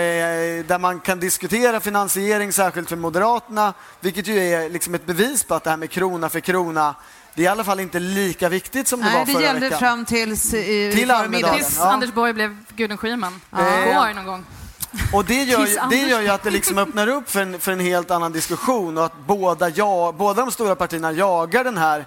där 0.66 0.78
man 0.78 1.00
kan 1.00 1.20
diskutera 1.20 1.80
finansiering, 1.80 2.52
särskilt 2.52 2.88
för 2.88 2.96
Moderaterna, 2.96 3.74
vilket 4.00 4.26
ju 4.26 4.38
är 4.38 4.68
liksom 4.70 4.94
ett 4.94 5.06
bevis 5.06 5.44
på 5.44 5.54
att 5.54 5.64
det 5.64 5.70
här 5.70 5.76
med 5.76 5.90
krona 5.90 6.28
för 6.28 6.40
krona, 6.40 6.94
det 7.34 7.42
är 7.42 7.44
i 7.44 7.48
alla 7.48 7.64
fall 7.64 7.80
inte 7.80 7.98
lika 8.00 8.48
viktigt 8.48 8.88
som 8.88 9.00
det 9.00 9.06
Nej, 9.06 9.18
var 9.18 9.26
det 9.26 9.32
förra 9.32 9.42
gällde 9.42 9.60
veckan. 9.60 9.78
fram 9.78 10.04
tills 10.04 10.54
i 10.54 10.92
Till. 10.94 11.10
Almedalen. 11.10 11.56
Tills 11.58 11.76
Ja. 11.78 11.92
Anders 11.92 12.12
Borg 12.12 12.32
blev 12.32 12.56
Gudrun 12.76 12.98
Schyman. 12.98 13.40
Ja. 13.50 13.58
Igår 13.86 14.14
någon 14.14 14.24
gång. 14.26 14.44
Och 15.12 15.24
det 15.24 15.42
gör, 15.44 15.66
ju, 15.66 15.78
det 15.90 15.96
gör 15.96 16.20
ju 16.20 16.28
att 16.28 16.42
det 16.42 16.50
liksom 16.50 16.78
öppnar 16.78 17.08
upp 17.08 17.30
för 17.30 17.42
en, 17.42 17.60
för 17.60 17.72
en 17.72 17.80
helt 17.80 18.10
annan 18.10 18.32
diskussion 18.32 18.98
och 18.98 19.04
att 19.04 19.16
båda, 19.26 19.68
ja, 19.68 20.14
båda 20.18 20.42
de 20.42 20.50
stora 20.52 20.74
partierna 20.76 21.12
jagar 21.12 21.64
den 21.64 21.78
här 21.78 22.04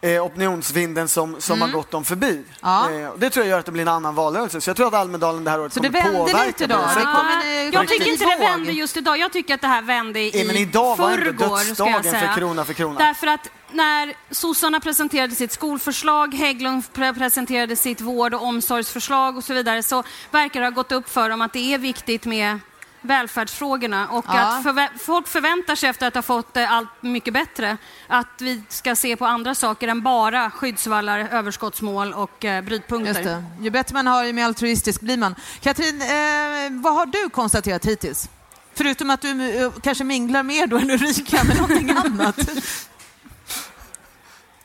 eh, 0.00 0.24
opinionsvinden 0.24 1.08
som, 1.08 1.40
som 1.40 1.60
har 1.60 1.68
gått 1.68 1.90
dem 1.90 2.04
förbi. 2.04 2.30
Mm. 2.30 2.44
Ja. 2.62 2.90
Eh, 2.90 3.10
det 3.16 3.30
tror 3.30 3.44
jag 3.46 3.50
gör 3.50 3.58
att 3.58 3.66
det 3.66 3.72
blir 3.72 3.82
en 3.82 3.88
annan 3.88 4.14
valrörelse. 4.14 4.60
Så 4.60 4.70
jag 4.70 4.76
tror 4.76 4.86
att 4.88 4.94
Almedalen 4.94 5.44
det 5.44 5.50
här 5.50 5.60
året 5.60 5.72
Så 5.72 5.80
kommer 5.80 5.90
vände 6.02 6.18
påverka 6.18 6.44
lite 6.46 6.68
på 6.68 6.74
då? 6.74 6.80
det 6.80 6.86
Det 6.86 6.88
sättet. 6.94 7.04
kom 7.14 7.26
en, 7.26 7.42
eh, 7.68 7.74
Jag 7.74 7.88
tycker 7.88 8.08
inte 8.12 8.24
det 8.24 8.36
vände 8.36 8.72
just 8.72 8.96
idag. 8.96 9.18
Jag 9.18 9.32
tycker 9.32 9.54
att 9.54 9.60
det 9.60 9.66
här 9.66 9.82
vände 9.82 10.20
i 10.20 10.40
Eh, 10.40 10.46
men 10.46 10.56
idag 10.56 10.96
var 10.96 11.08
förrgår, 11.10 11.56
ska 11.74 11.84
jag 11.90 12.02
dödsdagen 12.02 12.28
för 12.28 12.34
krona 12.40 12.64
för 12.64 12.72
krona. 12.72 12.98
Därför 12.98 13.26
att 13.26 13.50
när 13.72 14.14
sossarna 14.34 14.80
presenterade 14.80 15.34
sitt 15.34 15.52
skolförslag, 15.52 16.34
Hägglund 16.34 16.82
pre- 16.94 17.18
presenterade 17.18 17.76
sitt 17.76 18.00
vård 18.00 18.34
och 18.34 18.42
omsorgsförslag 18.42 19.36
och 19.36 19.44
så 19.44 19.54
vidare, 19.54 19.82
så 19.82 20.02
verkar 20.30 20.60
det 20.60 20.66
ha 20.66 20.70
gått 20.70 20.92
upp 20.92 21.08
för 21.10 21.30
dem 21.30 21.40
att 21.42 21.52
det 21.52 21.74
är 21.74 21.78
viktigt 21.78 22.24
med 22.26 22.58
välfärdsfrågorna 23.00 24.08
och 24.08 24.24
Ja. 24.28 24.32
att 24.40 24.64
förvä- 24.64 24.98
folk 24.98 25.28
förväntar 25.28 25.74
sig 25.74 25.88
efter 25.88 26.06
att 26.08 26.14
ha 26.14 26.22
fått 26.22 26.56
eh, 26.56 26.72
allt 26.72 26.88
mycket 27.00 27.34
bättre 27.34 27.76
att 28.06 28.26
vi 28.40 28.62
ska 28.68 28.96
se 28.96 29.16
på 29.16 29.26
andra 29.26 29.54
saker 29.54 29.88
än 29.88 30.02
bara 30.02 30.50
skyddsvallar, 30.50 31.18
överskottsmål 31.18 32.12
och 32.12 32.44
eh, 32.44 32.64
brytpunkter. 32.64 33.12
Just 33.14 33.24
det. 33.24 33.44
Ju 33.60 33.70
bättre 33.70 33.94
man 33.94 34.06
har, 34.06 34.24
ju 34.24 34.32
mer 34.32 34.44
altruistisk 34.44 35.00
blir 35.00 35.16
man. 35.16 35.34
Katrin, 35.60 36.02
eh, 36.02 36.82
vad 36.82 36.94
har 36.94 37.06
du 37.06 37.28
konstaterat 37.30 37.84
hittills? 37.86 38.28
Förutom 38.74 39.10
att 39.10 39.20
du 39.20 39.62
eh, 39.64 39.72
kanske 39.82 40.04
minglar 40.04 40.42
mer 40.42 40.66
då 40.66 40.76
än 40.78 40.90
Ulrika 40.90 41.44
med 41.44 41.56
någonting 41.56 41.90
annat. 42.04 42.36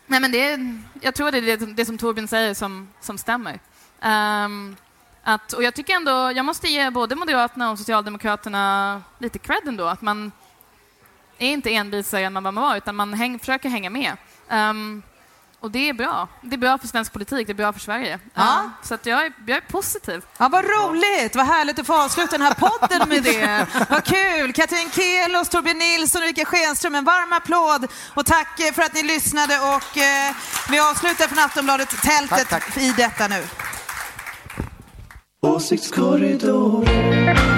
Nej, 0.08 0.20
men 0.20 0.32
det 0.32 0.52
är, 0.52 0.82
jag 1.02 1.16
tror 1.16 1.32
det 1.32 1.38
är 1.38 1.58
det, 1.58 1.66
det 1.66 1.86
som 1.86 1.98
Torbjörn 1.98 2.28
säger 2.28 2.54
som, 2.54 2.90
som 3.02 3.18
stämmer. 3.18 3.60
Ehm, 4.02 4.76
att, 5.24 5.54
och 5.54 5.64
jag 5.64 5.74
tycker 5.74 5.96
ändå, 5.96 6.32
jag 6.36 6.46
måste 6.46 6.68
ge 6.68 6.90
både 6.90 7.16
Moderaterna 7.16 7.72
och 7.72 7.78
Socialdemokraterna 7.78 9.02
lite 9.20 9.40
cred 9.40 9.68
ändå, 9.68 9.86
att 9.86 10.02
man 10.02 10.32
är 11.38 11.48
inte 11.50 11.70
envisare 11.74 12.22
än 12.26 12.34
man 12.34 12.44
vad 12.44 12.54
man 12.54 12.64
var, 12.64 12.78
utan 12.78 12.96
man 12.96 13.14
häng, 13.14 13.40
försöker 13.40 13.70
hänga 13.70 13.90
med. 13.90 14.18
Ehm, 14.50 15.04
och 15.60 15.72
det 15.72 15.90
är 15.90 15.94
bra. 15.94 16.28
Det 16.42 16.56
är 16.56 16.58
bra 16.58 16.78
för 16.78 16.88
svensk 16.88 17.14
politik, 17.14 17.48
det 17.48 17.54
är 17.54 17.56
bra 17.56 17.74
för 17.74 17.80
Sverige. 17.80 18.20
Ja. 18.34 18.60
Ehm, 18.60 18.72
så 18.84 18.94
att 18.94 19.06
jag, 19.06 19.26
är, 19.26 19.34
jag 19.48 19.58
är 19.58 19.62
positiv. 19.62 20.26
Ja, 20.38 20.50
vad 20.50 20.66
roligt! 20.66 21.36
Vad 21.36 21.46
härligt 21.46 21.80
att 21.80 21.88
få 21.88 22.02
avsluta 22.02 22.32
den 22.32 22.42
här 22.42 22.54
podden 22.54 23.10
med 23.10 23.24
det. 23.24 23.68
Vad 23.90 24.04
kul! 24.04 24.54
Katrin 24.54 24.90
Kelos, 24.92 25.50
Torbjörn 25.50 25.78
Nilsson 25.78 26.22
och 26.22 26.28
Ulrika 26.28 26.46
Schenström, 26.46 26.96
en 26.96 27.06
varm 27.06 27.34
applåd. 27.34 27.92
Och 28.14 28.26
tack 28.26 28.60
eh, 28.60 28.74
för 28.74 28.82
att 28.82 28.94
ni 28.94 29.04
lyssnade. 29.04 29.60
Och 29.60 29.98
eh, 29.98 30.36
vi 30.70 30.80
avslutar 30.80 31.28
från 31.28 31.40
Aftonbladet 31.40 31.90
Tältet 31.90 32.50
Tack, 32.50 32.66
tack. 32.66 32.78
i 32.78 32.92
detta 32.98 33.28
nu. 33.28 33.44
Åsiktskorridoren. 35.44 37.53